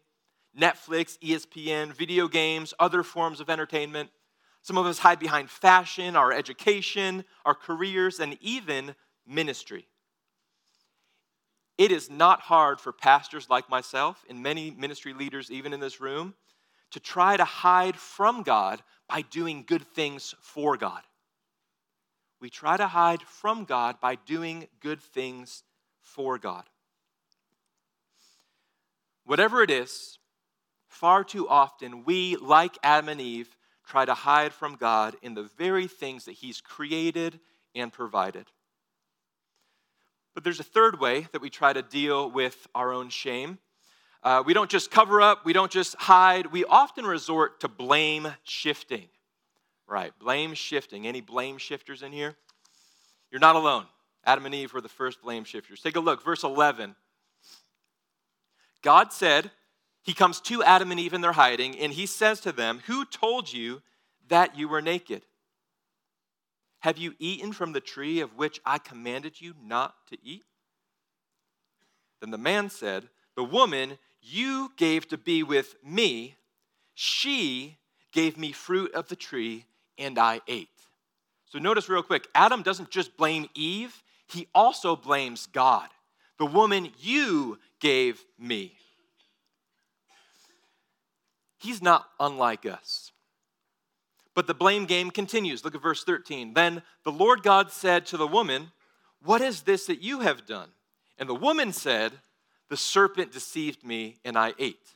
Netflix, 0.60 1.20
ESPN, 1.20 1.94
video 1.94 2.28
games, 2.28 2.74
other 2.80 3.04
forms 3.04 3.40
of 3.40 3.52
entertainment. 3.52 4.10
Some 4.64 4.80
of 4.80 4.88
us 4.88 4.98
hide 4.98 5.20
behind 5.20 5.52
fashion, 5.52 6.16
our 6.16 6.32
education, 6.32 7.24
our 7.46 7.54
careers, 7.54 8.20
and 8.20 8.36
even 8.42 8.96
ministry. 9.28 9.86
It 11.78 11.92
is 11.92 12.10
not 12.10 12.42
hard 12.42 12.80
for 12.80 12.94
pastors 12.94 13.50
like 13.50 13.70
myself 13.70 14.24
and 14.30 14.42
many 14.42 14.72
ministry 14.72 15.14
leaders, 15.14 15.52
even 15.52 15.74
in 15.74 15.80
this 15.80 16.00
room, 16.00 16.34
to 16.92 17.00
try 17.00 17.36
to 17.36 17.44
hide 17.44 17.98
from 17.98 18.44
God 18.44 18.82
by 19.10 19.22
doing 19.22 19.64
good 19.68 19.86
things 19.88 20.34
for 20.42 20.78
God 20.78 21.02
we 22.46 22.50
try 22.52 22.78
to 22.78 22.88
hide 22.88 23.24
from 23.24 23.66
God 23.66 24.00
by 24.00 24.16
doing 24.16 24.68
good 24.80 25.02
things 25.02 25.64
for 26.00 26.38
God. 26.38 26.64
Whatever 29.26 29.64
it 29.64 29.72
is, 29.72 30.20
far 30.88 31.24
too 31.24 31.50
often 31.50 32.04
we, 32.04 32.36
like 32.36 32.78
Adam 32.84 33.10
and 33.10 33.20
Eve, 33.20 33.56
try 33.84 34.06
to 34.06 34.14
hide 34.14 34.54
from 34.54 34.76
God 34.76 35.16
in 35.24 35.34
the 35.34 35.50
very 35.58 35.88
things 35.88 36.26
that 36.26 36.34
He's 36.34 36.62
created 36.62 37.40
and 37.74 37.92
provided. 37.92 38.46
But 40.36 40.44
there's 40.44 40.60
a 40.60 40.64
third 40.64 41.00
way 41.00 41.28
that 41.32 41.42
we 41.42 41.50
try 41.50 41.74
to 41.74 41.82
deal 41.82 42.30
with 42.30 42.68
our 42.76 42.94
own 42.94 43.10
shame. 43.10 43.58
Uh, 44.22 44.44
we 44.46 44.54
don't 44.54 44.70
just 44.70 44.92
cover 44.92 45.22
up, 45.22 45.46
we 45.46 45.54
don't 45.54 45.72
just 45.72 45.96
hide, 45.96 46.52
we 46.52 46.66
often 46.66 47.06
resort 47.06 47.62
to 47.62 47.68
blame 47.68 48.28
shifting. 48.44 49.08
Right, 49.88 50.12
blame 50.20 50.56
shifting. 50.56 51.08
Any 51.08 51.22
blame 51.22 51.58
shifters 51.58 52.02
in 52.02 52.12
here? 52.12 52.36
You're 53.32 53.40
not 53.40 53.56
alone. 53.56 53.86
Adam 54.26 54.46
and 54.46 54.56
Eve 54.56 54.74
were 54.74 54.82
the 54.82 54.90
first 54.90 55.22
blame 55.22 55.44
shifters. 55.44 55.80
Take 55.80 55.96
a 55.96 56.00
look, 56.00 56.26
verse 56.26 56.44
11. 56.44 56.96
God 58.82 59.14
said, 59.14 59.52
He 60.02 60.14
comes 60.14 60.42
to 60.42 60.64
Adam 60.64 60.90
and 60.90 61.00
Eve 61.00 61.14
in 61.14 61.22
their 61.22 61.34
hiding, 61.34 61.78
and 61.78 61.94
He 61.94 62.08
says 62.08 62.40
to 62.42 62.52
them, 62.52 62.82
Who 62.88 63.06
told 63.06 63.54
you 63.54 63.84
that 64.28 64.58
you 64.58 64.68
were 64.68 64.82
naked? 64.82 65.22
Have 66.80 66.98
you 66.98 67.14
eaten 67.20 67.52
from 67.52 67.72
the 67.72 67.82
tree 67.82 68.20
of 68.20 68.36
which 68.36 68.60
I 68.66 68.78
commanded 68.78 69.42
you 69.42 69.56
not 69.62 69.96
to 70.10 70.18
eat? 70.24 70.44
Then 72.22 72.32
the 72.32 72.38
man 72.38 72.70
said, 72.70 73.10
The 73.36 73.44
woman 73.44 73.98
you 74.22 74.72
gave 74.78 75.08
to 75.10 75.18
be 75.18 75.44
with 75.44 75.76
me, 75.84 76.36
she 76.94 77.78
gave 78.12 78.38
me 78.38 78.52
fruit 78.52 78.94
of 78.94 79.10
the 79.10 79.16
tree 79.16 79.66
and 79.98 80.18
I 80.18 80.42
ate. 80.48 80.70
So 81.48 81.60
notice 81.60 81.90
real 81.90 82.04
quick 82.04 82.28
Adam 82.34 82.62
doesn't 82.62 82.90
just 82.90 83.18
blame 83.18 83.48
Eve, 83.54 84.04
he 84.28 84.48
also 84.54 84.96
blames 84.96 85.48
God. 85.48 85.90
The 86.38 86.46
woman 86.46 86.92
you 87.00 87.60
gave 87.80 88.24
me. 88.38 88.78
He's 91.60 91.82
not 91.82 92.08
unlike 92.20 92.66
us. 92.66 93.12
But 94.36 94.48
the 94.48 94.54
blame 94.54 94.86
game 94.86 95.10
continues. 95.10 95.64
Look 95.64 95.74
at 95.74 95.82
verse 95.82 96.04
13. 96.04 96.54
Then 96.54 96.84
the 97.04 97.12
Lord 97.12 97.42
God 97.42 97.72
said 97.72 98.06
to 98.08 98.18
the 98.18 98.28
woman, 98.28 98.72
What 99.24 99.42
is 99.42 99.62
this 99.62 99.88
that 99.88 100.04
you 100.04 100.20
have 100.20 100.46
done? 100.46 100.70
And 101.18 101.28
the 101.28 101.34
woman 101.34 101.72
said, 101.72 102.12
The 102.70 102.78
serpent 102.78 103.32
deceived 103.32 103.84
me 103.84 104.18
and 104.26 104.38
I 104.38 104.54
ate. 104.60 104.94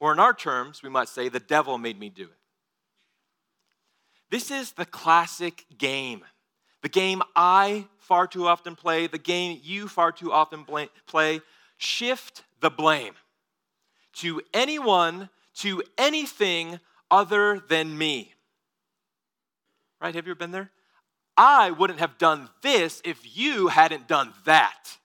Or 0.00 0.12
in 0.12 0.18
our 0.18 0.34
terms, 0.34 0.82
we 0.82 0.90
might 0.90 1.08
say, 1.08 1.28
The 1.28 1.40
devil 1.40 1.78
made 1.78 1.98
me 1.98 2.10
do 2.10 2.24
it. 2.24 2.38
This 4.30 4.50
is 4.50 4.72
the 4.72 4.86
classic 4.86 5.64
game. 5.78 6.24
The 6.82 6.88
game 6.88 7.22
I 7.36 7.86
far 7.98 8.26
too 8.26 8.46
often 8.46 8.74
play, 8.74 9.06
the 9.06 9.18
game 9.18 9.60
you 9.62 9.86
far 9.86 10.12
too 10.12 10.32
often 10.32 10.64
play. 11.06 11.40
Shift 11.76 12.42
the 12.60 12.70
blame 12.70 13.14
to 14.14 14.40
anyone, 14.52 15.28
to 15.54 15.82
anything 15.96 16.80
other 17.10 17.60
than 17.68 17.96
me. 17.96 18.34
Right? 20.00 20.14
Have 20.14 20.26
you 20.26 20.32
ever 20.32 20.38
been 20.38 20.50
there? 20.50 20.70
I 21.36 21.70
wouldn't 21.70 22.00
have 22.00 22.18
done 22.18 22.48
this 22.62 23.00
if 23.04 23.36
you 23.36 23.68
hadn't 23.68 24.08
done 24.08 24.32
that. 24.44 24.98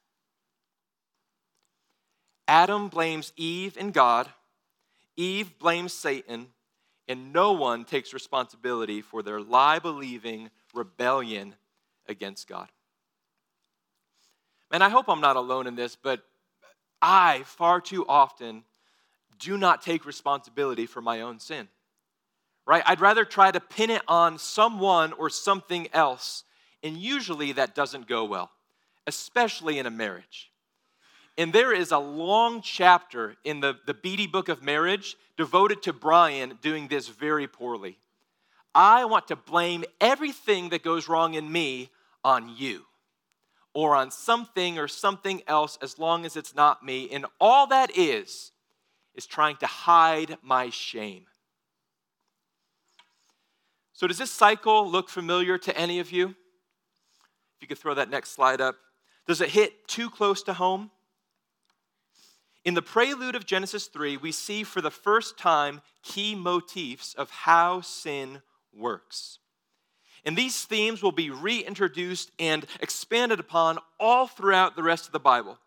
Adam 2.47 2.89
blames 2.89 3.33
Eve 3.35 3.77
and 3.79 3.93
God. 3.93 4.29
Eve 5.17 5.57
blames 5.59 5.93
Satan 5.93 6.47
and 7.07 7.31
no 7.31 7.53
one 7.53 7.85
takes 7.85 8.13
responsibility 8.13 9.01
for 9.01 9.21
their 9.21 9.39
lie 9.39 9.79
believing 9.79 10.49
rebellion 10.73 11.55
against 12.07 12.47
God. 12.47 12.69
And 14.71 14.83
I 14.83 14.89
hope 14.89 15.07
I'm 15.07 15.21
not 15.21 15.35
alone 15.35 15.67
in 15.67 15.75
this, 15.75 15.95
but 15.95 16.23
I 17.01 17.43
far 17.45 17.79
too 17.79 18.05
often 18.07 18.63
do 19.37 19.57
not 19.57 19.81
take 19.81 20.05
responsibility 20.05 20.85
for 20.85 21.01
my 21.01 21.21
own 21.21 21.39
sin. 21.39 21.67
Right? 22.67 22.83
I'd 22.85 23.01
rather 23.01 23.25
try 23.25 23.51
to 23.51 23.59
pin 23.59 23.89
it 23.89 24.01
on 24.07 24.39
someone 24.39 25.13
or 25.13 25.29
something 25.29 25.87
else, 25.93 26.43
and 26.81 26.97
usually 26.97 27.51
that 27.53 27.75
doesn't 27.75 28.07
go 28.07 28.25
well, 28.25 28.49
especially 29.05 29.77
in 29.77 29.85
a 29.85 29.91
marriage. 29.91 30.51
And 31.37 31.51
there 31.51 31.73
is 31.73 31.91
a 31.91 31.99
long 31.99 32.61
chapter 32.61 33.35
in 33.43 33.59
the, 33.59 33.77
the 33.85 33.93
Beatty 33.93 34.25
Book 34.25 34.49
of 34.49 34.63
Marriage 34.63 35.15
devoted 35.37 35.83
to 35.83 35.93
Brian 35.93 36.57
doing 36.61 36.87
this 36.87 37.07
very 37.07 37.47
poorly. 37.47 37.99
I 38.73 39.05
want 39.05 39.27
to 39.29 39.35
blame 39.35 39.83
everything 40.01 40.69
that 40.69 40.83
goes 40.83 41.07
wrong 41.07 41.33
in 41.33 41.51
me 41.51 41.89
on 42.23 42.49
you 42.55 42.85
or 43.73 43.95
on 43.95 44.09
something 44.09 44.79
or 44.79 44.87
something 44.87 45.43
else 45.47 45.77
as 45.81 45.99
long 45.99 46.25
as 46.25 46.37
it's 46.37 46.55
not 46.55 46.83
me. 46.83 47.09
And 47.11 47.25
all 47.39 47.67
that 47.67 47.97
is, 47.97 48.51
is 49.13 49.25
trying 49.25 49.57
to 49.57 49.67
hide 49.67 50.37
my 50.41 50.69
shame. 50.69 51.25
So, 53.95 54.07
does 54.07 54.17
this 54.17 54.29
cycle 54.29 54.91
look 54.91 55.07
familiar 55.07 55.57
to 55.57 55.77
any 55.77 55.99
of 56.01 56.11
you? 56.11 56.27
If 56.27 57.61
you 57.61 57.67
could 57.69 57.77
throw 57.77 57.93
that 57.93 58.09
next 58.09 58.31
slide 58.31 58.59
up. 58.59 58.75
Does 59.25 59.39
it 59.39 59.49
hit 59.49 59.87
too 59.87 60.09
close 60.09 60.43
to 60.43 60.53
home? 60.53 60.91
In 62.65 62.73
the 62.73 62.81
prelude 62.81 63.35
of 63.35 63.45
Genesis 63.45 63.87
3, 63.87 64.17
we 64.17 64.33
see 64.33 64.63
for 64.63 64.81
the 64.81 64.91
first 64.91 65.37
time 65.37 65.79
key 66.03 66.35
motifs 66.35 67.13
of 67.13 67.29
how 67.29 67.79
sin 67.79 68.41
works. 68.73 69.39
And 70.25 70.35
these 70.35 70.65
themes 70.65 71.01
will 71.01 71.13
be 71.13 71.29
reintroduced 71.29 72.31
and 72.37 72.65
expanded 72.81 73.39
upon 73.39 73.79
all 73.97 74.27
throughout 74.27 74.75
the 74.75 74.83
rest 74.83 75.05
of 75.05 75.13
the 75.13 75.19
Bible. 75.19 75.57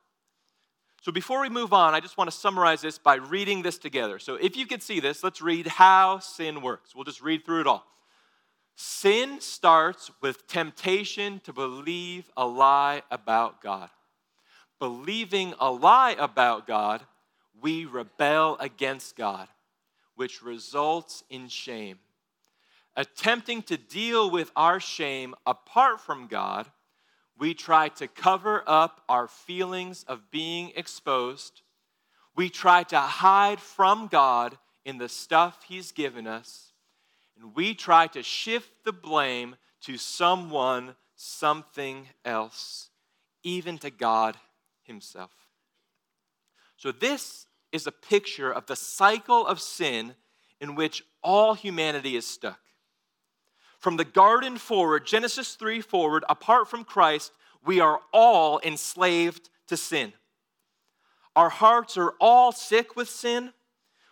So 1.00 1.12
before 1.12 1.40
we 1.40 1.48
move 1.48 1.72
on, 1.72 1.94
I 1.94 2.00
just 2.00 2.18
want 2.18 2.30
to 2.30 2.36
summarize 2.36 2.82
this 2.82 2.98
by 2.98 3.14
reading 3.14 3.62
this 3.62 3.78
together. 3.78 4.18
So 4.18 4.34
if 4.34 4.54
you 4.54 4.66
could 4.66 4.82
see 4.82 5.00
this, 5.00 5.24
let's 5.24 5.40
read 5.40 5.66
how 5.66 6.18
sin 6.18 6.60
works. 6.60 6.94
We'll 6.94 7.04
just 7.04 7.22
read 7.22 7.46
through 7.46 7.62
it 7.62 7.66
all. 7.66 7.86
Sin 8.80 9.40
starts 9.40 10.08
with 10.20 10.46
temptation 10.46 11.40
to 11.40 11.52
believe 11.52 12.30
a 12.36 12.46
lie 12.46 13.02
about 13.10 13.60
God. 13.60 13.90
Believing 14.78 15.52
a 15.58 15.68
lie 15.68 16.14
about 16.16 16.64
God, 16.64 17.02
we 17.60 17.86
rebel 17.86 18.56
against 18.60 19.16
God, 19.16 19.48
which 20.14 20.44
results 20.44 21.24
in 21.28 21.48
shame. 21.48 21.98
Attempting 22.94 23.62
to 23.62 23.76
deal 23.76 24.30
with 24.30 24.52
our 24.54 24.78
shame 24.78 25.34
apart 25.44 26.00
from 26.00 26.28
God, 26.28 26.70
we 27.36 27.54
try 27.54 27.88
to 27.88 28.06
cover 28.06 28.62
up 28.64 29.02
our 29.08 29.26
feelings 29.26 30.04
of 30.06 30.30
being 30.30 30.70
exposed. 30.76 31.62
We 32.36 32.48
try 32.48 32.84
to 32.84 33.00
hide 33.00 33.58
from 33.58 34.06
God 34.06 34.56
in 34.84 34.98
the 34.98 35.08
stuff 35.08 35.64
He's 35.66 35.90
given 35.90 36.28
us. 36.28 36.67
And 37.40 37.54
we 37.54 37.74
try 37.74 38.06
to 38.08 38.22
shift 38.22 38.70
the 38.84 38.92
blame 38.92 39.56
to 39.82 39.96
someone, 39.96 40.96
something 41.16 42.08
else, 42.24 42.90
even 43.42 43.78
to 43.78 43.90
God 43.90 44.36
Himself. 44.82 45.30
So, 46.76 46.92
this 46.92 47.46
is 47.72 47.86
a 47.86 47.92
picture 47.92 48.50
of 48.52 48.66
the 48.66 48.76
cycle 48.76 49.46
of 49.46 49.60
sin 49.60 50.14
in 50.60 50.74
which 50.74 51.04
all 51.22 51.54
humanity 51.54 52.16
is 52.16 52.26
stuck. 52.26 52.60
From 53.78 53.96
the 53.96 54.04
garden 54.04 54.56
forward, 54.58 55.06
Genesis 55.06 55.54
3 55.54 55.80
forward, 55.80 56.24
apart 56.28 56.68
from 56.68 56.84
Christ, 56.84 57.32
we 57.64 57.80
are 57.80 58.00
all 58.12 58.60
enslaved 58.64 59.50
to 59.68 59.76
sin. 59.76 60.12
Our 61.36 61.48
hearts 61.48 61.96
are 61.96 62.14
all 62.20 62.50
sick 62.50 62.96
with 62.96 63.08
sin. 63.08 63.52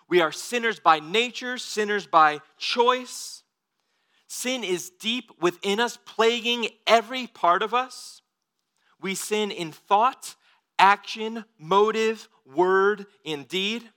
We 0.08 0.20
are 0.20 0.32
sinners 0.32 0.78
by 0.78 1.00
nature, 1.00 1.58
sinners 1.58 2.06
by 2.06 2.40
choice. 2.58 3.42
Sin 4.28 4.64
is 4.64 4.90
deep 4.90 5.30
within 5.40 5.80
us, 5.80 5.98
plaguing 6.04 6.68
every 6.86 7.26
part 7.26 7.62
of 7.62 7.74
us. 7.74 8.22
We 9.00 9.14
sin 9.14 9.50
in 9.50 9.72
thought, 9.72 10.36
action, 10.78 11.44
motive, 11.58 12.28
word, 12.44 13.06
and 13.24 13.46
deed. 13.46 13.88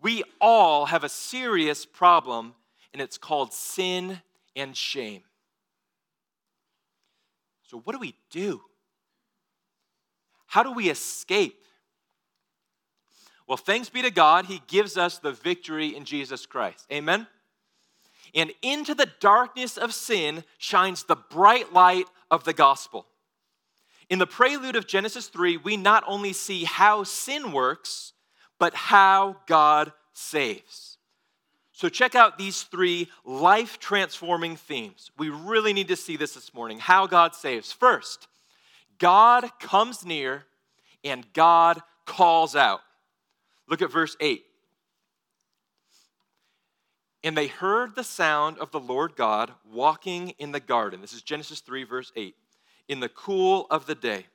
We 0.00 0.22
all 0.40 0.86
have 0.86 1.04
a 1.04 1.08
serious 1.08 1.84
problem, 1.84 2.54
and 2.92 3.02
it's 3.02 3.18
called 3.18 3.52
sin 3.52 4.20
and 4.56 4.76
shame. 4.76 5.22
So, 7.64 7.78
what 7.80 7.92
do 7.92 7.98
we 7.98 8.16
do? 8.30 8.62
How 10.46 10.62
do 10.62 10.72
we 10.72 10.90
escape? 10.90 11.64
Well, 13.50 13.56
thanks 13.56 13.88
be 13.88 14.00
to 14.02 14.12
God, 14.12 14.44
He 14.44 14.62
gives 14.68 14.96
us 14.96 15.18
the 15.18 15.32
victory 15.32 15.96
in 15.96 16.04
Jesus 16.04 16.46
Christ. 16.46 16.86
Amen? 16.92 17.26
And 18.32 18.52
into 18.62 18.94
the 18.94 19.10
darkness 19.18 19.76
of 19.76 19.92
sin 19.92 20.44
shines 20.58 21.02
the 21.02 21.16
bright 21.16 21.72
light 21.72 22.06
of 22.30 22.44
the 22.44 22.52
gospel. 22.52 23.06
In 24.08 24.20
the 24.20 24.26
prelude 24.26 24.76
of 24.76 24.86
Genesis 24.86 25.26
3, 25.26 25.56
we 25.56 25.76
not 25.76 26.04
only 26.06 26.32
see 26.32 26.62
how 26.62 27.02
sin 27.02 27.50
works, 27.50 28.12
but 28.60 28.72
how 28.72 29.38
God 29.46 29.90
saves. 30.12 30.98
So, 31.72 31.88
check 31.88 32.14
out 32.14 32.38
these 32.38 32.62
three 32.62 33.08
life 33.24 33.80
transforming 33.80 34.54
themes. 34.54 35.10
We 35.18 35.28
really 35.28 35.72
need 35.72 35.88
to 35.88 35.96
see 35.96 36.16
this 36.16 36.34
this 36.34 36.54
morning 36.54 36.78
how 36.78 37.08
God 37.08 37.34
saves. 37.34 37.72
First, 37.72 38.28
God 38.98 39.50
comes 39.58 40.06
near 40.06 40.44
and 41.02 41.26
God 41.32 41.82
calls 42.06 42.54
out. 42.54 42.82
Look 43.70 43.80
at 43.82 43.92
verse 43.92 44.16
8. 44.20 44.44
And 47.22 47.36
they 47.36 47.46
heard 47.46 47.94
the 47.94 48.04
sound 48.04 48.58
of 48.58 48.72
the 48.72 48.80
Lord 48.80 49.14
God 49.14 49.52
walking 49.64 50.30
in 50.38 50.52
the 50.52 50.60
garden. 50.60 51.00
This 51.00 51.12
is 51.12 51.22
Genesis 51.22 51.60
3, 51.60 51.84
verse 51.84 52.10
8. 52.16 52.34
In 52.88 52.98
the 53.00 53.08
cool 53.08 53.66
of 53.70 53.86
the 53.86 53.94
day. 53.94 54.26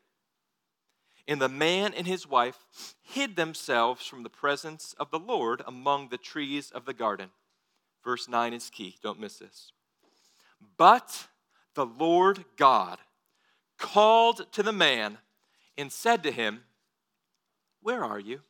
And 1.28 1.42
the 1.42 1.50
man 1.50 1.94
and 1.94 2.08
his 2.08 2.30
wife 2.30 2.96
hid 3.02 3.36
themselves 3.36 4.06
from 4.06 4.24
the 4.24 4.30
presence 4.30 4.96
of 5.00 5.12
the 5.12 5.20
Lord 5.20 5.64
among 5.68 6.10
the 6.10 6.18
trees 6.18 6.72
of 6.72 6.86
the 6.86 6.94
garden. 6.94 7.32
Verse 8.04 8.30
9 8.30 8.54
is 8.54 8.70
key. 8.70 8.96
Don't 9.02 9.20
miss 9.20 9.40
this. 9.40 9.72
But 10.78 11.28
the 11.74 11.88
Lord 11.88 12.46
God 12.56 13.00
called 13.78 14.50
to 14.54 14.64
the 14.64 14.72
man 14.72 15.18
and 15.78 15.92
said 15.92 16.24
to 16.24 16.32
him, 16.32 16.62
Where 17.82 18.04
are 18.04 18.20
you? 18.20 18.42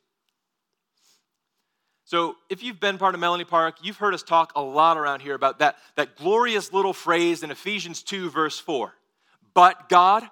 So, 2.08 2.36
if 2.52 2.62
you've 2.62 2.80
been 2.80 3.00
part 3.00 3.16
of 3.16 3.20
Melanie 3.20 3.46
Park, 3.46 3.78
you've 3.82 3.98
heard 3.98 4.14
us 4.14 4.22
talk 4.22 4.52
a 4.56 4.62
lot 4.62 4.96
around 4.96 5.22
here 5.22 5.34
about 5.34 5.58
that, 5.58 5.78
that 5.96 6.16
glorious 6.16 6.72
little 6.72 6.94
phrase 6.94 7.42
in 7.42 7.50
Ephesians 7.50 8.04
2, 8.04 8.30
verse 8.30 8.60
4. 8.60 8.94
But 9.56 9.90
God, 9.90 10.24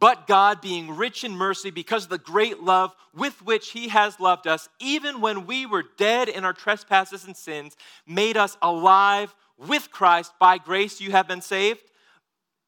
but 0.00 0.26
God, 0.26 0.60
being 0.60 0.96
rich 0.96 1.22
in 1.22 1.36
mercy 1.36 1.70
because 1.70 2.04
of 2.04 2.10
the 2.10 2.18
great 2.18 2.64
love 2.64 2.92
with 3.14 3.40
which 3.42 3.70
He 3.70 3.88
has 3.88 4.18
loved 4.18 4.48
us, 4.48 4.68
even 4.80 5.20
when 5.20 5.46
we 5.46 5.66
were 5.66 5.84
dead 5.96 6.28
in 6.28 6.44
our 6.44 6.52
trespasses 6.52 7.24
and 7.24 7.36
sins, 7.36 7.76
made 8.04 8.36
us 8.36 8.56
alive 8.60 9.32
with 9.56 9.92
Christ. 9.92 10.32
By 10.40 10.58
grace 10.58 11.00
you 11.00 11.12
have 11.12 11.28
been 11.28 11.42
saved. 11.42 11.82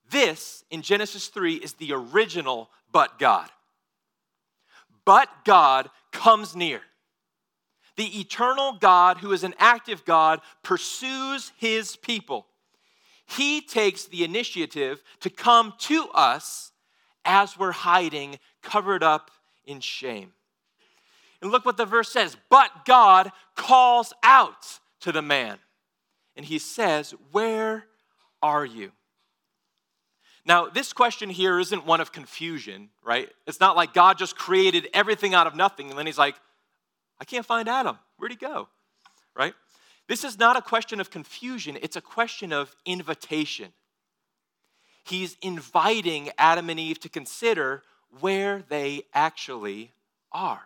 This, 0.08 0.64
in 0.70 0.82
Genesis 0.82 1.26
3, 1.26 1.54
is 1.54 1.72
the 1.74 1.94
original 1.94 2.70
but 2.92 3.18
God. 3.18 3.48
But 5.04 5.28
God 5.44 5.90
comes 6.12 6.54
near. 6.54 6.82
The 8.00 8.18
eternal 8.18 8.72
God, 8.80 9.18
who 9.18 9.30
is 9.32 9.44
an 9.44 9.52
active 9.58 10.06
God, 10.06 10.40
pursues 10.62 11.52
His 11.58 11.96
people. 11.96 12.46
He 13.26 13.60
takes 13.60 14.06
the 14.06 14.24
initiative 14.24 15.02
to 15.20 15.28
come 15.28 15.74
to 15.80 16.08
us 16.14 16.72
as 17.26 17.58
we're 17.58 17.72
hiding, 17.72 18.38
covered 18.62 19.02
up 19.02 19.30
in 19.66 19.80
shame. 19.80 20.32
And 21.42 21.50
look 21.50 21.66
what 21.66 21.76
the 21.76 21.84
verse 21.84 22.10
says. 22.10 22.38
But 22.48 22.86
God 22.86 23.32
calls 23.54 24.14
out 24.22 24.80
to 25.00 25.12
the 25.12 25.20
man, 25.20 25.58
and 26.36 26.46
he 26.46 26.58
says, 26.58 27.14
Where 27.32 27.84
are 28.40 28.64
you? 28.64 28.92
Now, 30.46 30.70
this 30.70 30.94
question 30.94 31.28
here 31.28 31.58
isn't 31.58 31.84
one 31.84 32.00
of 32.00 32.12
confusion, 32.12 32.88
right? 33.04 33.28
It's 33.46 33.60
not 33.60 33.76
like 33.76 33.92
God 33.92 34.16
just 34.16 34.36
created 34.36 34.88
everything 34.94 35.34
out 35.34 35.46
of 35.46 35.54
nothing, 35.54 35.90
and 35.90 35.98
then 35.98 36.06
he's 36.06 36.16
like, 36.16 36.36
I 37.20 37.24
can't 37.24 37.46
find 37.46 37.68
Adam. 37.68 37.98
Where'd 38.16 38.32
he 38.32 38.36
go? 38.36 38.68
Right? 39.36 39.54
This 40.08 40.24
is 40.24 40.38
not 40.38 40.56
a 40.56 40.62
question 40.62 41.00
of 41.00 41.10
confusion, 41.10 41.78
it's 41.80 41.96
a 41.96 42.00
question 42.00 42.52
of 42.52 42.74
invitation 42.84 43.72
he's 45.04 45.36
inviting 45.42 46.30
Adam 46.38 46.70
and 46.70 46.80
Eve 46.80 47.00
to 47.00 47.08
consider 47.08 47.82
where 48.20 48.62
they 48.68 49.02
actually 49.12 49.92
are. 50.32 50.62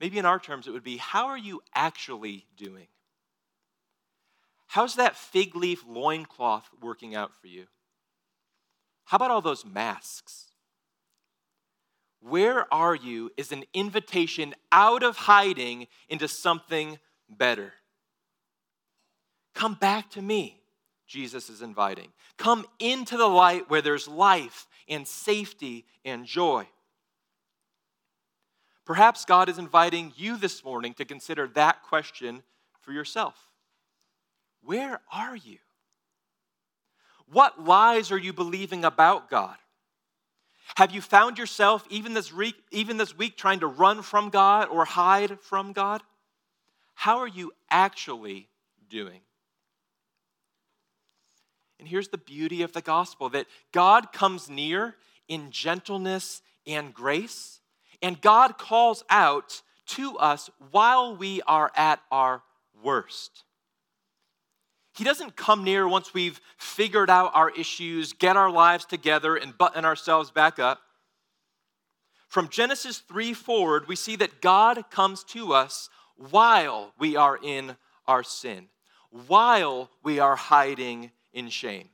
Maybe 0.00 0.18
in 0.18 0.26
our 0.26 0.38
terms, 0.38 0.66
it 0.66 0.72
would 0.72 0.84
be 0.84 0.96
how 0.96 1.26
are 1.26 1.38
you 1.38 1.62
actually 1.74 2.46
doing? 2.56 2.86
How's 4.66 4.96
that 4.96 5.16
fig 5.16 5.56
leaf 5.56 5.84
loincloth 5.88 6.68
working 6.82 7.14
out 7.14 7.32
for 7.34 7.46
you? 7.46 7.66
How 9.04 9.16
about 9.16 9.30
all 9.30 9.40
those 9.40 9.64
masks? 9.64 10.45
Where 12.28 12.72
are 12.74 12.94
you 12.94 13.30
is 13.36 13.52
an 13.52 13.64
invitation 13.72 14.54
out 14.72 15.04
of 15.04 15.16
hiding 15.16 15.86
into 16.08 16.26
something 16.26 16.98
better. 17.28 17.72
Come 19.54 19.74
back 19.74 20.10
to 20.10 20.22
me. 20.22 20.60
Jesus 21.06 21.48
is 21.48 21.62
inviting. 21.62 22.08
Come 22.36 22.66
into 22.80 23.16
the 23.16 23.28
light 23.28 23.70
where 23.70 23.80
there's 23.80 24.08
life 24.08 24.66
and 24.88 25.06
safety 25.06 25.86
and 26.04 26.26
joy. 26.26 26.66
Perhaps 28.84 29.24
God 29.24 29.48
is 29.48 29.58
inviting 29.58 30.12
you 30.16 30.36
this 30.36 30.64
morning 30.64 30.94
to 30.94 31.04
consider 31.04 31.46
that 31.54 31.84
question 31.84 32.42
for 32.80 32.92
yourself. 32.92 33.36
Where 34.62 35.00
are 35.12 35.36
you? 35.36 35.58
What 37.30 37.64
lies 37.64 38.10
are 38.10 38.18
you 38.18 38.32
believing 38.32 38.84
about 38.84 39.30
God? 39.30 39.56
Have 40.74 40.92
you 40.92 41.00
found 41.00 41.38
yourself, 41.38 41.86
even 41.88 42.12
this, 42.12 42.32
week, 42.32 42.56
even 42.70 42.96
this 42.96 43.16
week, 43.16 43.36
trying 43.36 43.60
to 43.60 43.66
run 43.66 44.02
from 44.02 44.30
God 44.30 44.68
or 44.68 44.84
hide 44.84 45.40
from 45.40 45.72
God? 45.72 46.02
How 46.94 47.18
are 47.18 47.28
you 47.28 47.52
actually 47.70 48.48
doing? 48.90 49.20
And 51.78 51.88
here's 51.88 52.08
the 52.08 52.18
beauty 52.18 52.62
of 52.62 52.72
the 52.72 52.82
gospel 52.82 53.28
that 53.30 53.46
God 53.72 54.12
comes 54.12 54.50
near 54.50 54.96
in 55.28 55.50
gentleness 55.50 56.42
and 56.66 56.92
grace, 56.92 57.60
and 58.02 58.20
God 58.20 58.58
calls 58.58 59.04
out 59.08 59.62
to 59.86 60.18
us 60.18 60.50
while 60.70 61.16
we 61.16 61.42
are 61.42 61.70
at 61.76 62.00
our 62.10 62.42
worst. 62.82 63.44
He 64.96 65.04
doesn't 65.04 65.36
come 65.36 65.62
near 65.62 65.86
once 65.86 66.14
we've 66.14 66.40
figured 66.56 67.10
out 67.10 67.32
our 67.34 67.50
issues, 67.50 68.14
get 68.14 68.36
our 68.36 68.50
lives 68.50 68.86
together, 68.86 69.36
and 69.36 69.56
button 69.56 69.84
ourselves 69.84 70.30
back 70.30 70.58
up. 70.58 70.80
From 72.28 72.48
Genesis 72.48 72.98
3 72.98 73.34
forward, 73.34 73.88
we 73.88 73.96
see 73.96 74.16
that 74.16 74.40
God 74.40 74.90
comes 74.90 75.22
to 75.24 75.52
us 75.52 75.90
while 76.16 76.94
we 76.98 77.14
are 77.14 77.38
in 77.42 77.76
our 78.06 78.22
sin, 78.22 78.68
while 79.10 79.90
we 80.02 80.18
are 80.18 80.36
hiding 80.36 81.10
in 81.32 81.50
shame. 81.50 81.90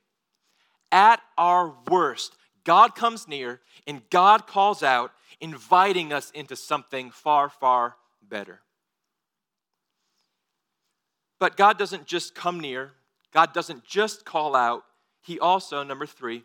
At 0.93 1.21
our 1.37 1.75
worst, 1.91 2.37
God 2.65 2.95
comes 2.95 3.27
near 3.27 3.61
and 3.87 4.09
God 4.11 4.47
calls 4.47 4.85
out, 4.85 5.13
inviting 5.41 6.13
us 6.13 6.31
into 6.31 6.55
something 6.55 7.11
far, 7.11 7.49
far 7.49 7.97
better. 8.23 8.61
But 11.43 11.57
God 11.57 11.77
doesn't 11.77 12.07
just 12.07 12.37
come 12.37 12.61
near, 12.61 12.93
God 13.33 13.53
doesn't 13.53 13.85
just 13.85 14.25
call 14.25 14.55
out. 14.55 14.85
He 15.23 15.41
also, 15.41 15.83
number 15.83 16.07
three, 16.07 16.45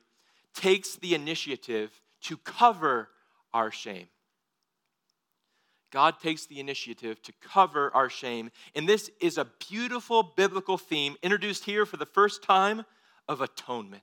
takes 0.55 0.95
the 0.95 1.13
initiative 1.13 2.01
to 2.21 2.37
cover 2.37 3.09
our 3.53 3.69
shame. 3.69 4.07
God 5.91 6.15
takes 6.19 6.47
the 6.47 6.59
initiative 6.59 7.21
to 7.21 7.33
cover 7.43 7.91
our 7.93 8.09
shame. 8.09 8.49
And 8.73 8.89
this 8.89 9.11
is 9.21 9.37
a 9.37 9.45
beautiful 9.69 10.33
biblical 10.35 10.79
theme 10.79 11.15
introduced 11.21 11.65
here 11.65 11.85
for 11.85 11.97
the 11.97 12.07
first 12.07 12.41
time 12.41 12.83
of 13.27 13.41
atonement. 13.41 14.01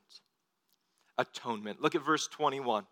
Atonement. 1.18 1.82
Look 1.82 1.96
at 1.96 2.04
verse 2.04 2.28
21. 2.28 2.86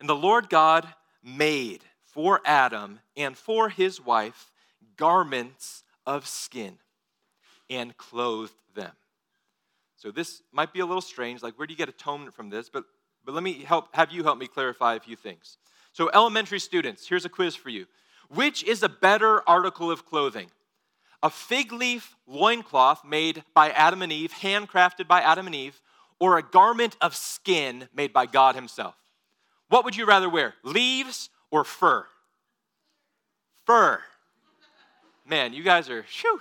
And 0.00 0.08
the 0.08 0.16
Lord 0.16 0.48
God 0.48 0.88
made 1.22 1.84
for 2.02 2.40
Adam 2.46 3.00
and 3.14 3.36
for 3.36 3.68
his 3.68 4.00
wife 4.00 4.50
garments 4.96 5.84
of 6.06 6.26
skin 6.26 6.78
and 7.70 7.96
clothed 7.96 8.54
them. 8.74 8.92
So 9.96 10.10
this 10.10 10.42
might 10.52 10.72
be 10.72 10.80
a 10.80 10.86
little 10.86 11.00
strange. 11.00 11.42
Like, 11.42 11.58
where 11.58 11.66
do 11.66 11.72
you 11.72 11.78
get 11.78 11.88
atonement 11.88 12.34
from 12.34 12.50
this? 12.50 12.68
But, 12.68 12.84
but 13.24 13.34
let 13.34 13.42
me 13.42 13.62
help 13.62 13.88
have 13.94 14.12
you 14.12 14.22
help 14.22 14.38
me 14.38 14.46
clarify 14.46 14.94
a 14.94 15.00
few 15.00 15.16
things. 15.16 15.56
So, 15.92 16.10
elementary 16.12 16.58
students, 16.58 17.08
here's 17.08 17.24
a 17.24 17.28
quiz 17.28 17.54
for 17.54 17.70
you. 17.70 17.86
Which 18.28 18.64
is 18.64 18.82
a 18.82 18.88
better 18.88 19.48
article 19.48 19.90
of 19.90 20.04
clothing? 20.04 20.50
A 21.22 21.30
fig 21.30 21.72
leaf 21.72 22.16
loincloth 22.26 23.04
made 23.04 23.44
by 23.54 23.70
Adam 23.70 24.02
and 24.02 24.12
Eve, 24.12 24.32
handcrafted 24.32 25.06
by 25.06 25.20
Adam 25.20 25.46
and 25.46 25.54
Eve, 25.54 25.80
or 26.18 26.36
a 26.36 26.42
garment 26.42 26.96
of 27.00 27.14
skin 27.14 27.88
made 27.94 28.12
by 28.12 28.26
God 28.26 28.54
Himself? 28.54 28.96
What 29.68 29.84
would 29.84 29.96
you 29.96 30.04
rather 30.04 30.28
wear, 30.28 30.54
leaves 30.62 31.30
or 31.50 31.64
fur? 31.64 32.06
Fur. 33.66 34.02
Man, 35.26 35.52
you 35.52 35.62
guys 35.62 35.88
are 35.88 36.04
shoo, 36.08 36.40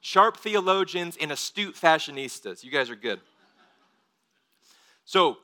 sharp 0.00 0.36
theologians 0.36 1.16
and 1.20 1.32
astute 1.32 1.74
fashionistas. 1.74 2.62
You 2.62 2.70
guys 2.70 2.90
are 2.90 2.96
good. 2.96 3.20
So, 5.04 5.38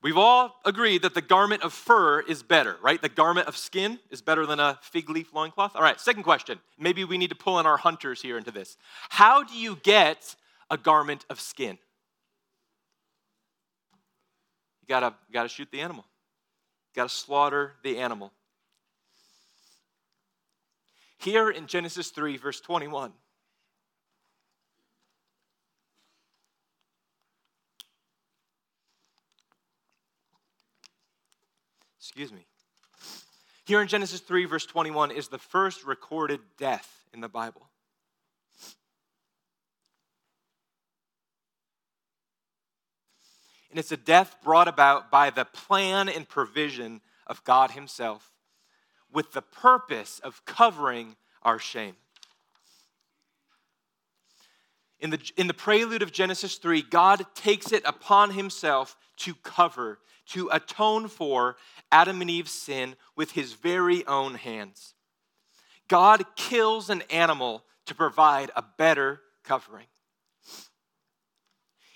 We've 0.00 0.16
all 0.16 0.60
agreed 0.64 1.02
that 1.02 1.14
the 1.14 1.20
garment 1.20 1.62
of 1.62 1.72
fur 1.72 2.20
is 2.20 2.44
better, 2.44 2.76
right? 2.82 3.02
The 3.02 3.08
garment 3.08 3.48
of 3.48 3.56
skin 3.56 3.98
is 4.10 4.22
better 4.22 4.46
than 4.46 4.60
a 4.60 4.78
fig 4.80 5.10
leaf 5.10 5.34
loincloth. 5.34 5.74
All 5.74 5.82
right, 5.82 6.00
second 6.00 6.22
question. 6.22 6.60
Maybe 6.78 7.04
we 7.04 7.18
need 7.18 7.30
to 7.30 7.36
pull 7.36 7.58
in 7.58 7.66
our 7.66 7.76
hunters 7.76 8.22
here 8.22 8.38
into 8.38 8.52
this. 8.52 8.76
How 9.08 9.42
do 9.42 9.54
you 9.54 9.76
get 9.82 10.36
a 10.70 10.78
garment 10.78 11.24
of 11.28 11.40
skin? 11.40 11.78
You 14.82 14.88
gotta, 14.88 15.14
you 15.28 15.32
gotta 15.32 15.48
shoot 15.48 15.68
the 15.72 15.80
animal, 15.80 16.04
you 16.94 17.00
gotta 17.00 17.08
slaughter 17.08 17.72
the 17.82 17.98
animal. 17.98 18.32
Here 21.18 21.50
in 21.50 21.66
Genesis 21.66 22.10
3, 22.10 22.36
verse 22.36 22.60
21, 22.60 23.12
Excuse 31.98 32.32
me. 32.32 32.46
Here 33.64 33.82
in 33.82 33.86
Genesis 33.86 34.20
3, 34.20 34.46
verse 34.46 34.64
21, 34.64 35.10
is 35.10 35.28
the 35.28 35.38
first 35.38 35.84
recorded 35.84 36.40
death 36.56 37.04
in 37.12 37.20
the 37.20 37.28
Bible. 37.28 37.68
And 43.70 43.78
it's 43.78 43.92
a 43.92 43.96
death 43.96 44.36
brought 44.42 44.68
about 44.68 45.10
by 45.10 45.30
the 45.30 45.44
plan 45.44 46.08
and 46.08 46.26
provision 46.26 47.02
of 47.26 47.44
God 47.44 47.72
Himself 47.72 48.32
with 49.12 49.32
the 49.32 49.42
purpose 49.42 50.20
of 50.22 50.44
covering 50.44 51.16
our 51.42 51.58
shame. 51.58 51.96
In 55.00 55.10
the, 55.10 55.32
in 55.36 55.46
the 55.46 55.54
prelude 55.54 56.02
of 56.02 56.12
Genesis 56.12 56.56
3, 56.56 56.82
God 56.82 57.24
takes 57.34 57.72
it 57.72 57.82
upon 57.86 58.32
Himself 58.32 58.96
to 59.18 59.34
cover, 59.34 60.00
to 60.26 60.48
atone 60.52 61.08
for 61.08 61.56
Adam 61.92 62.20
and 62.20 62.30
Eve's 62.30 62.52
sin 62.52 62.96
with 63.16 63.32
his 63.32 63.52
very 63.52 64.06
own 64.06 64.34
hands. 64.34 64.94
God 65.88 66.24
kills 66.36 66.90
an 66.90 67.02
animal 67.10 67.64
to 67.86 67.94
provide 67.94 68.50
a 68.54 68.64
better 68.76 69.20
covering. 69.42 69.86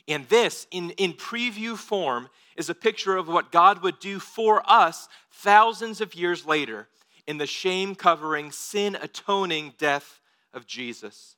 And 0.09 0.29
this, 0.29 0.67
in, 0.71 0.91
in 0.91 1.13
preview 1.13 1.77
form, 1.77 2.29
is 2.57 2.69
a 2.69 2.75
picture 2.75 3.17
of 3.17 3.29
what 3.29 3.53
God 3.53 3.83
would 3.83 3.99
do 3.99 4.19
for 4.19 4.63
us 4.67 5.09
thousands 5.31 6.01
of 6.01 6.15
years 6.15 6.45
later 6.45 6.89
in 7.27 7.39
the 7.39 7.47
shame 7.47 7.95
covering, 7.95 8.51
sin 8.51 8.97
atoning 9.01 9.75
death 9.79 10.21
of 10.53 10.67
Jesus. 10.67 11.37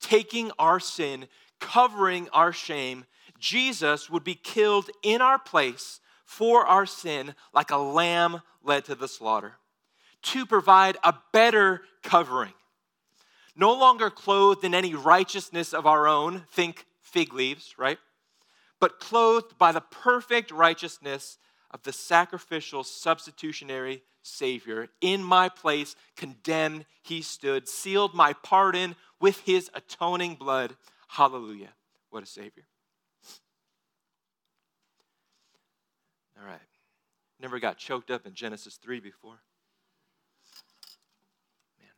Taking 0.00 0.50
our 0.58 0.78
sin, 0.80 1.26
covering 1.60 2.28
our 2.32 2.52
shame, 2.52 3.04
Jesus 3.38 4.08
would 4.08 4.24
be 4.24 4.34
killed 4.34 4.90
in 5.02 5.20
our 5.20 5.38
place 5.38 6.00
for 6.24 6.66
our 6.66 6.86
sin 6.86 7.34
like 7.52 7.70
a 7.70 7.76
lamb 7.76 8.42
led 8.62 8.84
to 8.84 8.94
the 8.94 9.08
slaughter 9.08 9.54
to 10.22 10.46
provide 10.46 10.96
a 11.02 11.14
better 11.32 11.82
covering. 12.02 12.52
No 13.56 13.72
longer 13.72 14.10
clothed 14.10 14.64
in 14.64 14.74
any 14.74 14.94
righteousness 14.94 15.72
of 15.72 15.86
our 15.86 16.06
own, 16.06 16.44
think 16.50 16.86
fig 17.00 17.32
leaves, 17.32 17.74
right? 17.78 17.98
But 18.80 19.00
clothed 19.00 19.58
by 19.58 19.72
the 19.72 19.80
perfect 19.80 20.50
righteousness 20.50 21.38
of 21.70 21.82
the 21.82 21.92
sacrificial, 21.92 22.84
substitutionary 22.84 24.02
Savior. 24.22 24.88
In 25.00 25.22
my 25.22 25.48
place, 25.48 25.96
condemned, 26.16 26.86
he 27.02 27.22
stood, 27.22 27.68
sealed 27.68 28.14
my 28.14 28.32
pardon 28.32 28.96
with 29.20 29.40
his 29.40 29.70
atoning 29.74 30.34
blood. 30.36 30.76
Hallelujah. 31.08 31.70
What 32.10 32.22
a 32.22 32.26
Savior. 32.26 32.64
All 36.40 36.46
right. 36.46 36.60
Never 37.40 37.58
got 37.58 37.76
choked 37.78 38.10
up 38.10 38.26
in 38.26 38.34
Genesis 38.34 38.76
3 38.76 39.00
before. 39.00 39.40
Man. 41.78 41.90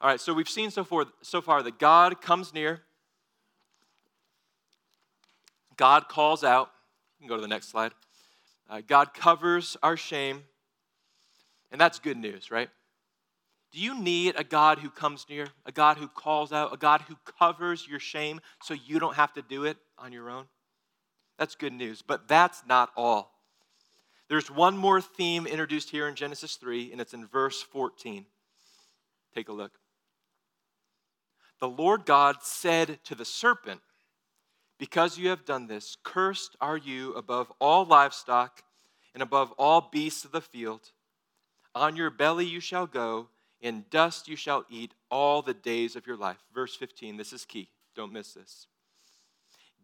All 0.00 0.08
right, 0.08 0.20
so 0.20 0.34
we've 0.34 0.48
seen 0.48 0.70
so 0.70 0.84
far, 0.84 1.06
so 1.22 1.40
far 1.40 1.62
that 1.62 1.78
God 1.78 2.20
comes 2.20 2.52
near, 2.52 2.82
God 5.76 6.08
calls 6.08 6.44
out. 6.44 6.70
You 7.18 7.24
can 7.24 7.28
go 7.28 7.36
to 7.36 7.42
the 7.42 7.48
next 7.48 7.70
slide. 7.70 7.92
Uh, 8.70 8.80
God 8.86 9.12
covers 9.12 9.76
our 9.82 9.96
shame, 9.96 10.44
and 11.72 11.80
that's 11.80 11.98
good 11.98 12.16
news, 12.16 12.52
right? 12.52 12.70
Do 13.72 13.80
you 13.80 14.00
need 14.00 14.34
a 14.36 14.44
God 14.44 14.78
who 14.78 14.90
comes 14.90 15.26
near, 15.28 15.48
a 15.66 15.72
God 15.72 15.96
who 15.96 16.06
calls 16.06 16.52
out, 16.52 16.72
a 16.72 16.76
God 16.76 17.02
who 17.02 17.16
covers 17.38 17.86
your 17.88 17.98
shame 17.98 18.40
so 18.62 18.74
you 18.74 19.00
don't 19.00 19.16
have 19.16 19.32
to 19.34 19.42
do 19.42 19.64
it 19.64 19.76
on 19.98 20.12
your 20.12 20.30
own? 20.30 20.44
That's 21.36 21.56
good 21.56 21.72
news, 21.72 22.00
but 22.00 22.28
that's 22.28 22.62
not 22.68 22.90
all. 22.96 23.32
There's 24.28 24.50
one 24.50 24.76
more 24.76 25.00
theme 25.00 25.48
introduced 25.48 25.90
here 25.90 26.06
in 26.06 26.14
Genesis 26.14 26.54
3, 26.54 26.92
and 26.92 27.00
it's 27.00 27.14
in 27.14 27.26
verse 27.26 27.62
14. 27.62 28.24
Take 29.34 29.48
a 29.48 29.52
look. 29.52 29.72
The 31.58 31.68
Lord 31.68 32.06
God 32.06 32.36
said 32.42 33.00
to 33.04 33.16
the 33.16 33.24
serpent, 33.24 33.80
Because 34.80 35.18
you 35.18 35.28
have 35.28 35.44
done 35.44 35.66
this, 35.66 35.98
cursed 36.02 36.56
are 36.58 36.78
you 36.78 37.12
above 37.12 37.52
all 37.60 37.84
livestock 37.84 38.64
and 39.12 39.22
above 39.22 39.52
all 39.58 39.90
beasts 39.92 40.24
of 40.24 40.32
the 40.32 40.40
field. 40.40 40.92
On 41.74 41.96
your 41.96 42.08
belly 42.08 42.46
you 42.46 42.60
shall 42.60 42.86
go, 42.86 43.28
in 43.60 43.84
dust 43.90 44.26
you 44.26 44.36
shall 44.36 44.64
eat 44.70 44.94
all 45.10 45.42
the 45.42 45.52
days 45.52 45.96
of 45.96 46.06
your 46.06 46.16
life. 46.16 46.38
Verse 46.54 46.74
15, 46.74 47.18
this 47.18 47.34
is 47.34 47.44
key. 47.44 47.68
Don't 47.94 48.10
miss 48.10 48.32
this. 48.32 48.68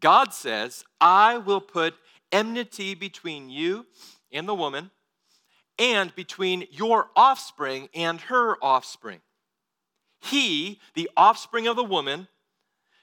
God 0.01 0.33
says, 0.33 0.83
I 0.99 1.37
will 1.37 1.61
put 1.61 1.95
enmity 2.33 2.95
between 2.95 3.51
you 3.51 3.85
and 4.33 4.49
the 4.49 4.55
woman, 4.55 4.91
and 5.79 6.15
between 6.15 6.67
your 6.71 7.11
offspring 7.15 7.91
and 7.95 8.19
her 8.23 8.57
offspring. 8.65 9.21
He, 10.21 10.81
the 10.95 11.11
offspring 11.19 11.67
of 11.67 11.77
the 11.77 11.85
woman, 11.85 12.29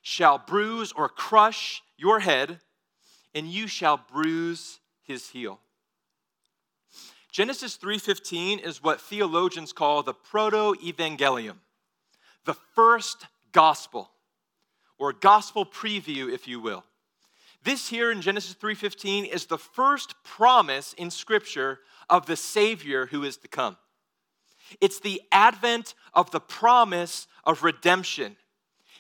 shall 0.04 0.38
bruise 0.38 0.92
or 0.92 1.10
crush 1.10 1.82
your 1.98 2.20
head, 2.20 2.60
and 3.34 3.48
you 3.48 3.66
shall 3.66 3.98
bruise 3.98 4.80
his 5.02 5.30
heel. 5.30 5.60
Genesis 7.32 7.78
3:15 7.78 8.60
is 8.60 8.84
what 8.84 9.02
theologians 9.02 9.74
call 9.74 10.04
the 10.04 10.14
proto-evangelium, 10.14 11.60
the 12.44 12.54
first 12.54 13.26
gospel, 13.52 14.12
or 15.00 15.14
gospel 15.14 15.66
preview, 15.66 16.32
if 16.32 16.48
you 16.48 16.60
will. 16.60 16.86
This 17.64 17.88
here 17.88 18.12
in 18.12 18.22
Genesis 18.22 18.54
3:15 18.54 19.26
is 19.26 19.48
the 19.48 19.58
first 19.58 20.22
promise 20.24 20.94
in 20.94 21.10
scripture 21.10 21.80
of 22.10 22.26
the 22.26 22.36
savior 22.36 23.08
who 23.08 23.24
is 23.24 23.38
to 23.38 23.48
come. 23.48 23.78
It's 24.82 25.00
the 25.00 25.22
advent 25.32 25.96
of 26.14 26.32
the 26.32 26.42
promise 26.42 27.28
of 27.46 27.64
redemption, 27.64 28.38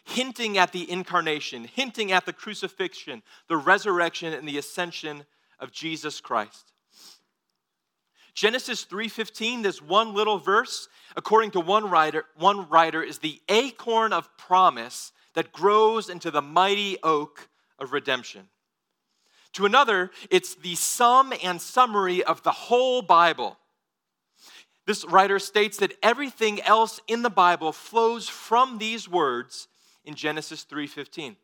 hinting 0.03 0.57
at 0.57 0.71
the 0.71 0.89
incarnation, 0.89 1.65
hinting 1.65 2.11
at 2.11 2.25
the 2.25 2.33
crucifixion, 2.33 3.23
the 3.47 3.57
resurrection 3.57 4.33
and 4.33 4.47
the 4.47 4.57
ascension 4.57 5.25
of 5.59 5.71
Jesus 5.71 6.19
Christ. 6.19 6.73
Genesis 8.33 8.83
3:15, 8.83 9.61
this 9.61 9.81
one 9.81 10.13
little 10.13 10.39
verse, 10.39 10.87
according 11.15 11.51
to 11.51 11.59
one 11.59 11.89
writer, 11.89 12.25
one 12.35 12.67
writer 12.67 13.03
is 13.03 13.19
the 13.19 13.41
acorn 13.47 14.11
of 14.11 14.35
promise 14.37 15.11
that 15.33 15.51
grows 15.51 16.09
into 16.09 16.31
the 16.31 16.41
mighty 16.41 16.97
oak 17.03 17.49
of 17.77 17.93
redemption. 17.93 18.49
To 19.53 19.65
another, 19.65 20.09
it's 20.31 20.55
the 20.55 20.75
sum 20.75 21.31
and 21.43 21.61
summary 21.61 22.23
of 22.23 22.41
the 22.41 22.51
whole 22.51 23.03
Bible. 23.03 23.59
This 24.85 25.05
writer 25.05 25.37
states 25.37 25.77
that 25.77 25.97
everything 26.01 26.59
else 26.61 26.99
in 27.07 27.21
the 27.21 27.29
Bible 27.29 27.71
flows 27.71 28.27
from 28.27 28.79
these 28.79 29.07
words 29.07 29.67
in 30.03 30.15
Genesis 30.15 30.63
3:15. 30.63 31.37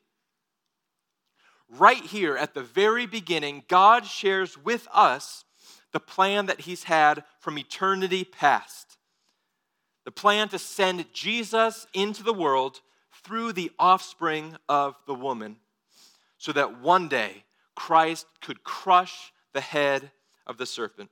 Right 1.67 2.03
here 2.03 2.35
at 2.35 2.53
the 2.53 2.63
very 2.63 3.05
beginning, 3.05 3.63
God 3.67 4.05
shares 4.05 4.57
with 4.57 4.87
us 4.91 5.45
the 5.91 5.99
plan 5.99 6.47
that 6.47 6.61
he's 6.61 6.83
had 6.83 7.23
from 7.39 7.57
eternity 7.57 8.23
past. 8.23 8.97
The 10.05 10.11
plan 10.11 10.49
to 10.49 10.59
send 10.59 11.13
Jesus 11.13 11.85
into 11.93 12.23
the 12.23 12.33
world 12.33 12.81
through 13.23 13.53
the 13.53 13.71
offspring 13.77 14.57
of 14.67 14.95
the 15.05 15.13
woman, 15.13 15.59
so 16.37 16.51
that 16.53 16.79
one 16.79 17.07
day 17.07 17.45
Christ 17.75 18.25
could 18.41 18.63
crush 18.63 19.31
the 19.53 19.61
head 19.61 20.11
of 20.47 20.57
the 20.57 20.65
serpent. 20.65 21.11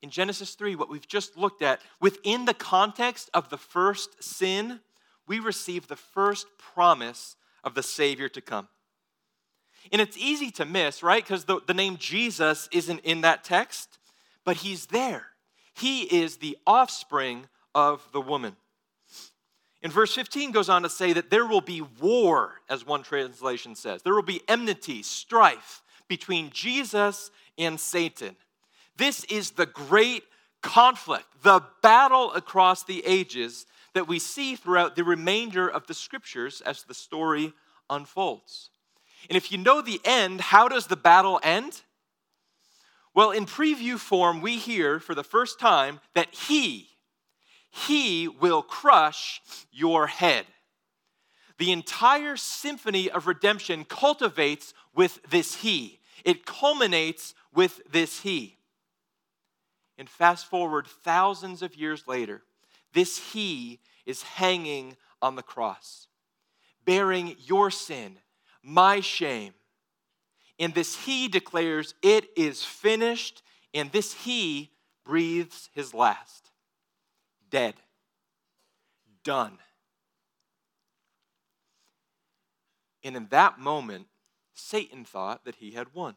In 0.00 0.10
Genesis 0.10 0.54
3, 0.54 0.76
what 0.76 0.88
we've 0.88 1.08
just 1.08 1.36
looked 1.36 1.62
at, 1.62 1.82
within 2.00 2.44
the 2.44 2.54
context 2.54 3.28
of 3.34 3.48
the 3.48 3.58
first 3.58 4.22
sin, 4.22 4.80
we 5.26 5.38
receive 5.40 5.86
the 5.86 5.96
first 5.96 6.46
promise 6.58 7.36
of 7.64 7.74
the 7.74 7.82
Savior 7.82 8.28
to 8.30 8.40
come. 8.40 8.68
And 9.92 10.00
it's 10.00 10.16
easy 10.16 10.50
to 10.52 10.64
miss, 10.64 11.02
right? 11.02 11.22
Because 11.22 11.44
the, 11.44 11.60
the 11.66 11.74
name 11.74 11.96
Jesus 11.96 12.68
isn't 12.72 13.00
in 13.00 13.20
that 13.20 13.44
text, 13.44 13.98
but 14.44 14.58
he's 14.58 14.86
there. 14.86 15.26
He 15.74 16.02
is 16.02 16.38
the 16.38 16.56
offspring 16.66 17.46
of 17.74 18.06
the 18.12 18.20
woman. 18.20 18.56
And 19.82 19.92
verse 19.92 20.14
15 20.14 20.50
goes 20.50 20.68
on 20.68 20.82
to 20.82 20.88
say 20.88 21.12
that 21.12 21.30
there 21.30 21.46
will 21.46 21.60
be 21.60 21.82
war, 22.00 22.54
as 22.68 22.84
one 22.84 23.02
translation 23.02 23.74
says. 23.74 24.02
There 24.02 24.14
will 24.14 24.22
be 24.22 24.42
enmity, 24.48 25.02
strife 25.02 25.82
between 26.08 26.50
Jesus 26.50 27.30
and 27.58 27.78
Satan. 27.78 28.36
This 28.96 29.24
is 29.24 29.52
the 29.52 29.66
great 29.66 30.24
conflict, 30.62 31.26
the 31.42 31.60
battle 31.82 32.32
across 32.32 32.82
the 32.84 33.04
ages 33.06 33.66
that 33.96 34.06
we 34.06 34.18
see 34.18 34.56
throughout 34.56 34.94
the 34.94 35.02
remainder 35.02 35.66
of 35.66 35.86
the 35.86 35.94
scriptures 35.94 36.60
as 36.60 36.82
the 36.82 36.92
story 36.92 37.54
unfolds. 37.88 38.68
And 39.30 39.36
if 39.38 39.50
you 39.50 39.56
know 39.56 39.80
the 39.80 40.00
end, 40.04 40.40
how 40.40 40.68
does 40.68 40.86
the 40.86 40.96
battle 40.96 41.40
end? 41.42 41.80
Well, 43.14 43.30
in 43.30 43.46
preview 43.46 43.98
form, 43.98 44.42
we 44.42 44.58
hear 44.58 45.00
for 45.00 45.14
the 45.14 45.24
first 45.24 45.58
time 45.58 46.00
that 46.14 46.34
He, 46.34 46.90
He 47.70 48.28
will 48.28 48.60
crush 48.60 49.40
your 49.72 50.06
head. 50.06 50.44
The 51.56 51.72
entire 51.72 52.36
symphony 52.36 53.10
of 53.10 53.26
redemption 53.26 53.86
cultivates 53.86 54.74
with 54.94 55.20
this 55.30 55.54
He, 55.56 56.00
it 56.22 56.44
culminates 56.44 57.34
with 57.54 57.80
this 57.90 58.20
He. 58.20 58.58
And 59.96 60.10
fast 60.10 60.44
forward 60.44 60.86
thousands 60.86 61.62
of 61.62 61.74
years 61.74 62.06
later, 62.06 62.42
this 62.96 63.32
He 63.32 63.78
is 64.04 64.22
hanging 64.22 64.96
on 65.22 65.36
the 65.36 65.42
cross, 65.42 66.08
bearing 66.84 67.36
your 67.38 67.70
sin 67.70 68.18
my 68.66 69.00
shame. 69.00 69.54
And 70.58 70.74
this 70.74 70.96
he 70.96 71.28
declares, 71.28 71.94
It 72.02 72.28
is 72.36 72.64
finished. 72.64 73.42
And 73.72 73.92
this 73.92 74.12
he 74.12 74.72
breathes 75.04 75.70
his 75.72 75.94
last. 75.94 76.50
Dead. 77.50 77.74
Done. 79.22 79.58
And 83.04 83.14
in 83.16 83.28
that 83.30 83.60
moment, 83.60 84.06
Satan 84.54 85.04
thought 85.04 85.44
that 85.44 85.56
he 85.56 85.72
had 85.72 85.94
won. 85.94 86.16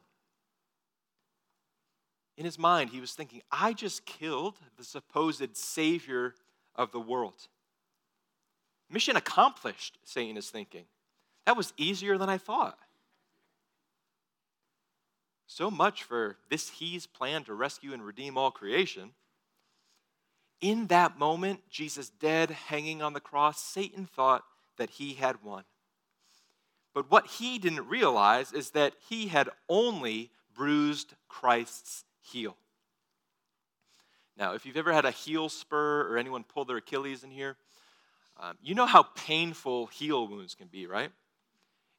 In 2.37 2.45
his 2.45 2.57
mind, 2.57 2.89
he 2.89 3.01
was 3.01 3.11
thinking, 3.11 3.41
I 3.51 3.73
just 3.73 4.05
killed 4.05 4.55
the 4.77 4.83
supposed 4.83 5.55
savior 5.57 6.33
of 6.79 6.91
the 6.91 6.99
world. 6.99 7.47
Mission 8.89 9.17
accomplished, 9.17 9.99
Satan 10.03 10.37
is 10.37 10.49
thinking. 10.49 10.85
That 11.45 11.57
was 11.57 11.73
easier 11.77 12.17
than 12.17 12.29
I 12.29 12.37
thought. 12.37 12.79
So 15.45 15.69
much 15.69 16.03
for 16.03 16.37
this 16.49 16.69
He's 16.69 17.05
plan 17.05 17.43
to 17.43 17.53
rescue 17.53 17.91
and 17.93 18.03
redeem 18.03 18.37
all 18.37 18.49
creation. 18.49 19.11
In 20.61 20.87
that 20.87 21.19
moment, 21.19 21.61
Jesus 21.69 22.09
dead, 22.09 22.49
hanging 22.49 23.01
on 23.01 23.13
the 23.13 23.19
cross, 23.19 23.61
Satan 23.61 24.05
thought 24.05 24.43
that 24.77 24.91
he 24.91 25.13
had 25.13 25.43
won. 25.43 25.65
But 26.93 27.11
what 27.11 27.27
he 27.27 27.59
didn't 27.59 27.87
realize 27.87 28.53
is 28.53 28.71
that 28.71 28.93
he 29.09 29.27
had 29.27 29.49
only 29.67 30.31
bruised 30.55 31.13
Christ's 31.27 32.05
heel. 32.21 32.55
Now, 34.39 34.53
if 34.53 34.65
you've 34.65 34.77
ever 34.77 34.93
had 34.93 35.03
a 35.03 35.11
heel 35.11 35.49
spur 35.49 36.09
or 36.09 36.17
anyone 36.17 36.45
pull 36.45 36.63
their 36.63 36.77
Achilles 36.77 37.25
in 37.25 37.31
here, 37.31 37.57
um, 38.39 38.57
you 38.63 38.73
know 38.73 38.85
how 38.85 39.03
painful 39.03 39.87
heel 39.87 40.25
wounds 40.25 40.55
can 40.55 40.67
be, 40.67 40.87
right? 40.87 41.11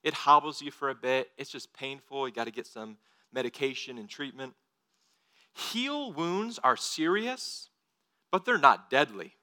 It 0.03 0.14
hobbles 0.14 0.62
you 0.62 0.70
for 0.70 0.88
a 0.88 0.95
bit. 0.95 1.30
It's 1.36 1.51
just 1.51 1.74
painful. 1.74 2.26
You 2.26 2.32
got 2.32 2.45
to 2.45 2.51
get 2.51 2.66
some 2.66 2.97
medication 3.30 3.99
and 3.99 4.09
treatment. 4.09 4.55
Heel 5.53 6.14
wounds 6.14 6.59
are 6.64 6.78
serious, 6.78 7.68
but 8.30 8.47
they're 8.47 8.57
not 8.57 8.88
deadly. 8.88 9.34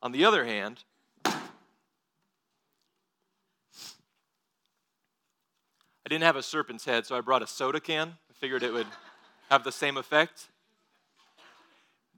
On 0.00 0.12
the 0.12 0.24
other 0.24 0.44
hand, 0.44 0.84
I 1.24 1.34
didn't 6.08 6.22
have 6.22 6.36
a 6.36 6.42
serpent's 6.42 6.84
head, 6.84 7.04
so 7.04 7.16
I 7.16 7.20
brought 7.20 7.42
a 7.42 7.48
soda 7.48 7.80
can. 7.80 8.10
I 8.30 8.34
figured 8.34 8.62
it 8.62 8.72
would 8.72 8.86
have 9.50 9.64
the 9.64 9.72
same 9.72 9.96
effect. 9.96 10.46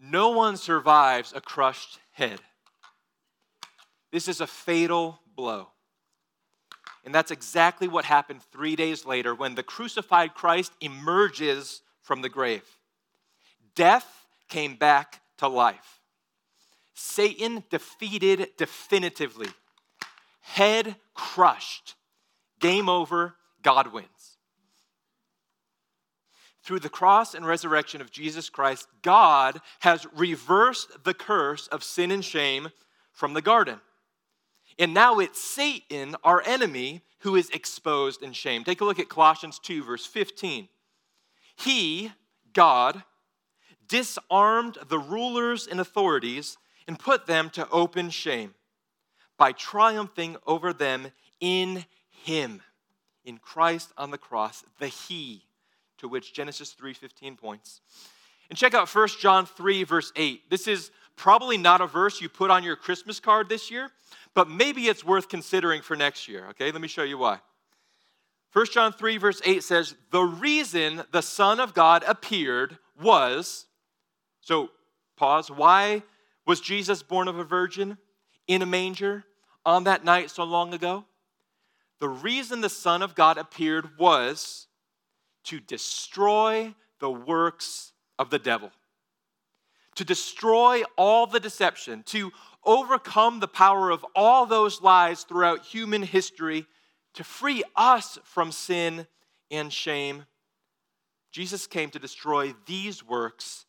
No 0.00 0.30
one 0.30 0.56
survives 0.56 1.32
a 1.34 1.40
crushed 1.40 1.98
head. 2.12 2.40
This 4.12 4.28
is 4.28 4.40
a 4.40 4.46
fatal 4.46 5.20
blow. 5.34 5.68
And 7.04 7.14
that's 7.14 7.30
exactly 7.30 7.88
what 7.88 8.04
happened 8.04 8.42
three 8.52 8.76
days 8.76 9.06
later 9.06 9.34
when 9.34 9.54
the 9.54 9.62
crucified 9.62 10.34
Christ 10.34 10.72
emerges 10.80 11.82
from 12.02 12.22
the 12.22 12.28
grave. 12.28 12.64
Death 13.74 14.26
came 14.48 14.76
back 14.76 15.20
to 15.38 15.48
life. 15.48 16.00
Satan 16.94 17.64
defeated 17.70 18.50
definitively, 18.56 19.48
head 20.40 20.96
crushed. 21.14 21.94
Game 22.58 22.88
over, 22.88 23.36
God 23.62 23.92
wins. 23.92 24.08
Through 26.68 26.80
the 26.80 26.90
cross 26.90 27.34
and 27.34 27.46
resurrection 27.46 28.02
of 28.02 28.10
Jesus 28.10 28.50
Christ, 28.50 28.88
God 29.00 29.58
has 29.78 30.06
reversed 30.14 31.02
the 31.02 31.14
curse 31.14 31.66
of 31.68 31.82
sin 31.82 32.10
and 32.10 32.22
shame 32.22 32.68
from 33.10 33.32
the 33.32 33.40
garden. 33.40 33.80
And 34.78 34.92
now 34.92 35.18
it's 35.18 35.40
Satan, 35.40 36.14
our 36.24 36.42
enemy, 36.44 37.00
who 37.20 37.36
is 37.36 37.48
exposed 37.48 38.22
in 38.22 38.34
shame. 38.34 38.64
Take 38.64 38.82
a 38.82 38.84
look 38.84 38.98
at 38.98 39.08
Colossians 39.08 39.58
2, 39.60 39.82
verse 39.82 40.04
15. 40.04 40.68
He, 41.56 42.12
God, 42.52 43.02
disarmed 43.88 44.76
the 44.90 44.98
rulers 44.98 45.66
and 45.66 45.80
authorities 45.80 46.58
and 46.86 46.98
put 46.98 47.26
them 47.26 47.48
to 47.48 47.66
open 47.70 48.10
shame 48.10 48.52
by 49.38 49.52
triumphing 49.52 50.36
over 50.46 50.74
them 50.74 51.12
in 51.40 51.86
Him, 52.10 52.60
in 53.24 53.38
Christ 53.38 53.90
on 53.96 54.10
the 54.10 54.18
cross, 54.18 54.64
the 54.78 54.88
He 54.88 55.47
to 55.98 56.08
which 56.08 56.32
Genesis 56.32 56.72
3:15 56.72 57.36
points. 57.36 57.80
And 58.50 58.58
check 58.58 58.74
out 58.74 58.88
1 58.88 59.20
John 59.20 59.46
3, 59.46 59.84
verse 59.84 60.12
8. 60.16 60.48
This 60.50 60.66
is 60.66 60.90
probably 61.16 61.58
not 61.58 61.80
a 61.80 61.86
verse 61.86 62.20
you 62.20 62.28
put 62.28 62.50
on 62.50 62.64
your 62.64 62.76
Christmas 62.76 63.20
card 63.20 63.48
this 63.48 63.70
year, 63.70 63.90
but 64.34 64.48
maybe 64.48 64.88
it's 64.88 65.04
worth 65.04 65.28
considering 65.28 65.82
for 65.82 65.96
next 65.96 66.28
year. 66.28 66.46
Okay, 66.50 66.70
let 66.70 66.80
me 66.80 66.88
show 66.88 67.02
you 67.02 67.18
why. 67.18 67.40
1 68.52 68.66
John 68.66 68.92
3, 68.92 69.18
verse 69.18 69.42
8 69.44 69.62
says, 69.62 69.94
The 70.10 70.22
reason 70.22 71.02
the 71.10 71.20
Son 71.20 71.60
of 71.60 71.74
God 71.74 72.02
appeared 72.06 72.78
was, 72.98 73.66
so 74.40 74.70
pause, 75.16 75.50
why 75.50 76.02
was 76.46 76.60
Jesus 76.60 77.02
born 77.02 77.28
of 77.28 77.38
a 77.38 77.44
virgin? 77.44 77.98
in 78.48 78.62
a 78.62 78.66
manger 78.66 79.24
on 79.64 79.84
that 79.84 80.04
night 80.04 80.30
so 80.30 80.42
long 80.42 80.74
ago? 80.74 81.04
The 82.00 82.08
reason 82.08 82.62
the 82.62 82.68
Son 82.68 83.02
of 83.02 83.14
God 83.14 83.38
appeared 83.38 83.98
was 83.98 84.66
to 85.48 85.60
destroy 85.60 86.74
the 87.00 87.10
works 87.10 87.92
of 88.18 88.28
the 88.28 88.38
devil, 88.38 88.70
to 89.94 90.04
destroy 90.04 90.82
all 90.98 91.26
the 91.26 91.40
deception, 91.40 92.02
to 92.02 92.30
overcome 92.64 93.40
the 93.40 93.48
power 93.48 93.88
of 93.88 94.04
all 94.14 94.44
those 94.44 94.82
lies 94.82 95.24
throughout 95.24 95.64
human 95.64 96.02
history, 96.02 96.66
to 97.14 97.24
free 97.24 97.64
us 97.76 98.18
from 98.24 98.52
sin 98.52 99.06
and 99.50 99.72
shame. 99.72 100.26
Jesus 101.32 101.66
came 101.66 101.88
to 101.90 101.98
destroy 101.98 102.54
these 102.66 103.02
works 103.02 103.64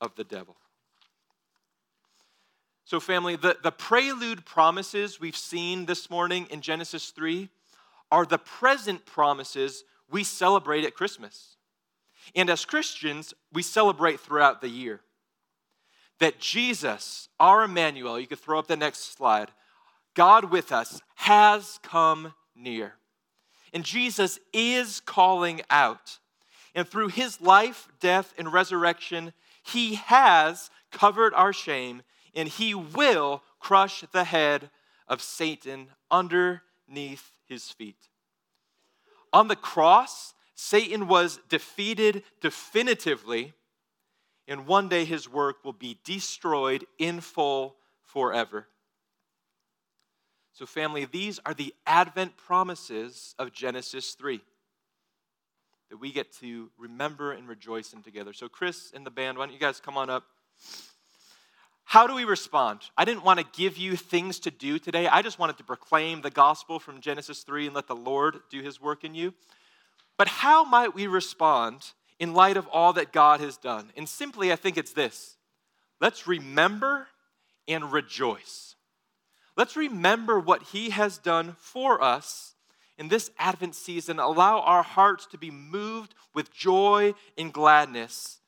of 0.00 0.14
the 0.14 0.24
devil. 0.24 0.56
So, 2.84 3.00
family, 3.00 3.34
the, 3.34 3.56
the 3.64 3.72
prelude 3.72 4.44
promises 4.44 5.18
we've 5.18 5.36
seen 5.36 5.86
this 5.86 6.08
morning 6.08 6.46
in 6.50 6.60
Genesis 6.60 7.10
3 7.10 7.48
are 8.12 8.24
the 8.24 8.38
present 8.38 9.04
promises 9.06 9.82
we 10.10 10.24
celebrate 10.24 10.84
at 10.84 10.94
Christmas. 10.94 11.56
And 12.34 12.50
as 12.50 12.64
Christians, 12.64 13.34
we 13.52 13.62
celebrate 13.62 14.20
throughout 14.20 14.60
the 14.60 14.68
year. 14.68 15.00
That 16.18 16.40
Jesus, 16.40 17.28
our 17.38 17.64
Emmanuel, 17.64 18.18
you 18.18 18.26
could 18.26 18.38
throw 18.38 18.58
up 18.58 18.66
the 18.66 18.76
next 18.76 19.16
slide, 19.16 19.50
God 20.14 20.50
with 20.50 20.72
us, 20.72 21.00
has 21.16 21.78
come 21.82 22.34
near. 22.54 22.94
And 23.72 23.84
Jesus 23.84 24.38
is 24.52 25.00
calling 25.00 25.60
out. 25.68 26.18
And 26.74 26.88
through 26.88 27.08
his 27.08 27.40
life, 27.40 27.88
death, 28.00 28.32
and 28.38 28.52
resurrection, 28.52 29.32
he 29.62 29.96
has 29.96 30.70
covered 30.90 31.34
our 31.34 31.52
shame 31.52 32.02
and 32.34 32.48
he 32.48 32.74
will 32.74 33.42
crush 33.58 34.04
the 34.12 34.24
head 34.24 34.70
of 35.08 35.22
Satan 35.22 35.88
underneath 36.10 37.32
his 37.46 37.70
feet. 37.70 38.08
On 39.36 39.48
the 39.48 39.54
cross, 39.54 40.32
Satan 40.54 41.08
was 41.08 41.40
defeated 41.50 42.22
definitively, 42.40 43.52
and 44.48 44.66
one 44.66 44.88
day 44.88 45.04
his 45.04 45.28
work 45.28 45.62
will 45.62 45.74
be 45.74 45.98
destroyed 46.04 46.86
in 46.96 47.20
full 47.20 47.76
forever. 48.02 48.66
So, 50.54 50.64
family, 50.64 51.04
these 51.04 51.38
are 51.44 51.52
the 51.52 51.74
Advent 51.86 52.38
promises 52.38 53.34
of 53.38 53.52
Genesis 53.52 54.14
3 54.14 54.40
that 55.90 55.98
we 55.98 56.12
get 56.12 56.32
to 56.38 56.70
remember 56.78 57.32
and 57.32 57.46
rejoice 57.46 57.92
in 57.92 58.02
together. 58.02 58.32
So, 58.32 58.48
Chris 58.48 58.90
and 58.94 59.04
the 59.04 59.10
band, 59.10 59.36
why 59.36 59.44
don't 59.44 59.52
you 59.52 59.60
guys 59.60 59.80
come 59.80 59.98
on 59.98 60.08
up? 60.08 60.24
How 61.88 62.08
do 62.08 62.14
we 62.16 62.24
respond? 62.24 62.80
I 62.96 63.04
didn't 63.04 63.22
want 63.22 63.38
to 63.38 63.46
give 63.56 63.76
you 63.76 63.94
things 63.94 64.40
to 64.40 64.50
do 64.50 64.80
today. 64.80 65.06
I 65.06 65.22
just 65.22 65.38
wanted 65.38 65.56
to 65.58 65.64
proclaim 65.64 66.20
the 66.20 66.32
gospel 66.32 66.80
from 66.80 67.00
Genesis 67.00 67.44
3 67.44 67.66
and 67.66 67.76
let 67.76 67.86
the 67.86 67.94
Lord 67.94 68.40
do 68.50 68.60
his 68.60 68.80
work 68.80 69.04
in 69.04 69.14
you. 69.14 69.32
But 70.18 70.26
how 70.26 70.64
might 70.64 70.96
we 70.96 71.06
respond 71.06 71.92
in 72.18 72.34
light 72.34 72.56
of 72.56 72.66
all 72.66 72.92
that 72.94 73.12
God 73.12 73.38
has 73.38 73.56
done? 73.56 73.92
And 73.96 74.08
simply, 74.08 74.50
I 74.50 74.56
think 74.56 74.76
it's 74.76 74.92
this 74.92 75.36
let's 76.00 76.26
remember 76.26 77.06
and 77.68 77.92
rejoice. 77.92 78.74
Let's 79.56 79.76
remember 79.76 80.40
what 80.40 80.64
he 80.64 80.90
has 80.90 81.18
done 81.18 81.54
for 81.56 82.02
us 82.02 82.56
in 82.98 83.06
this 83.06 83.30
Advent 83.38 83.76
season. 83.76 84.18
Allow 84.18 84.58
our 84.58 84.82
hearts 84.82 85.24
to 85.26 85.38
be 85.38 85.52
moved 85.52 86.16
with 86.34 86.52
joy 86.52 87.14
and 87.38 87.52
gladness 87.52 88.40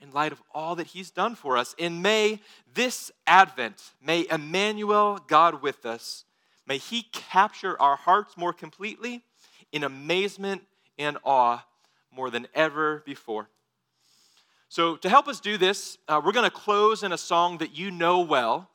in 0.00 0.12
light 0.12 0.32
of 0.32 0.42
all 0.54 0.76
that 0.76 0.88
He's 0.88 1.10
done 1.10 1.34
for 1.34 1.56
us. 1.56 1.74
And 1.78 2.02
may 2.02 2.40
this 2.74 3.10
Advent, 3.26 3.92
may 4.02 4.26
Emmanuel, 4.30 5.18
God 5.26 5.62
with 5.62 5.86
us, 5.86 6.24
may 6.66 6.78
He 6.78 7.02
capture 7.12 7.80
our 7.80 7.96
hearts 7.96 8.36
more 8.36 8.52
completely 8.52 9.22
in 9.72 9.84
amazement 9.84 10.62
and 10.98 11.18
awe 11.24 11.64
more 12.10 12.30
than 12.30 12.46
ever 12.54 13.02
before. 13.04 13.48
So, 14.68 14.96
to 14.96 15.08
help 15.08 15.28
us 15.28 15.38
do 15.38 15.56
this, 15.56 15.96
uh, 16.08 16.20
we're 16.24 16.32
going 16.32 16.48
to 16.48 16.54
close 16.54 17.02
in 17.02 17.12
a 17.12 17.18
song 17.18 17.58
that 17.58 17.76
you 17.76 17.90
know 17.90 18.20
well, 18.20 18.68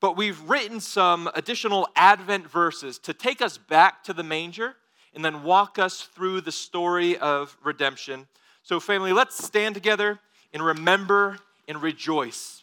but 0.00 0.16
we've 0.16 0.40
written 0.48 0.80
some 0.80 1.30
additional 1.34 1.88
Advent 1.94 2.50
verses 2.50 2.98
to 3.00 3.14
take 3.14 3.40
us 3.40 3.56
back 3.56 4.02
to 4.04 4.12
the 4.12 4.24
manger 4.24 4.74
and 5.14 5.24
then 5.24 5.42
walk 5.42 5.78
us 5.78 6.02
through 6.02 6.40
the 6.40 6.52
story 6.52 7.16
of 7.16 7.56
redemption. 7.62 8.26
So, 8.62 8.80
family, 8.80 9.12
let's 9.12 9.42
stand 9.42 9.74
together 9.74 10.18
and 10.52 10.64
remember 10.64 11.38
and 11.68 11.82
rejoice 11.82 12.62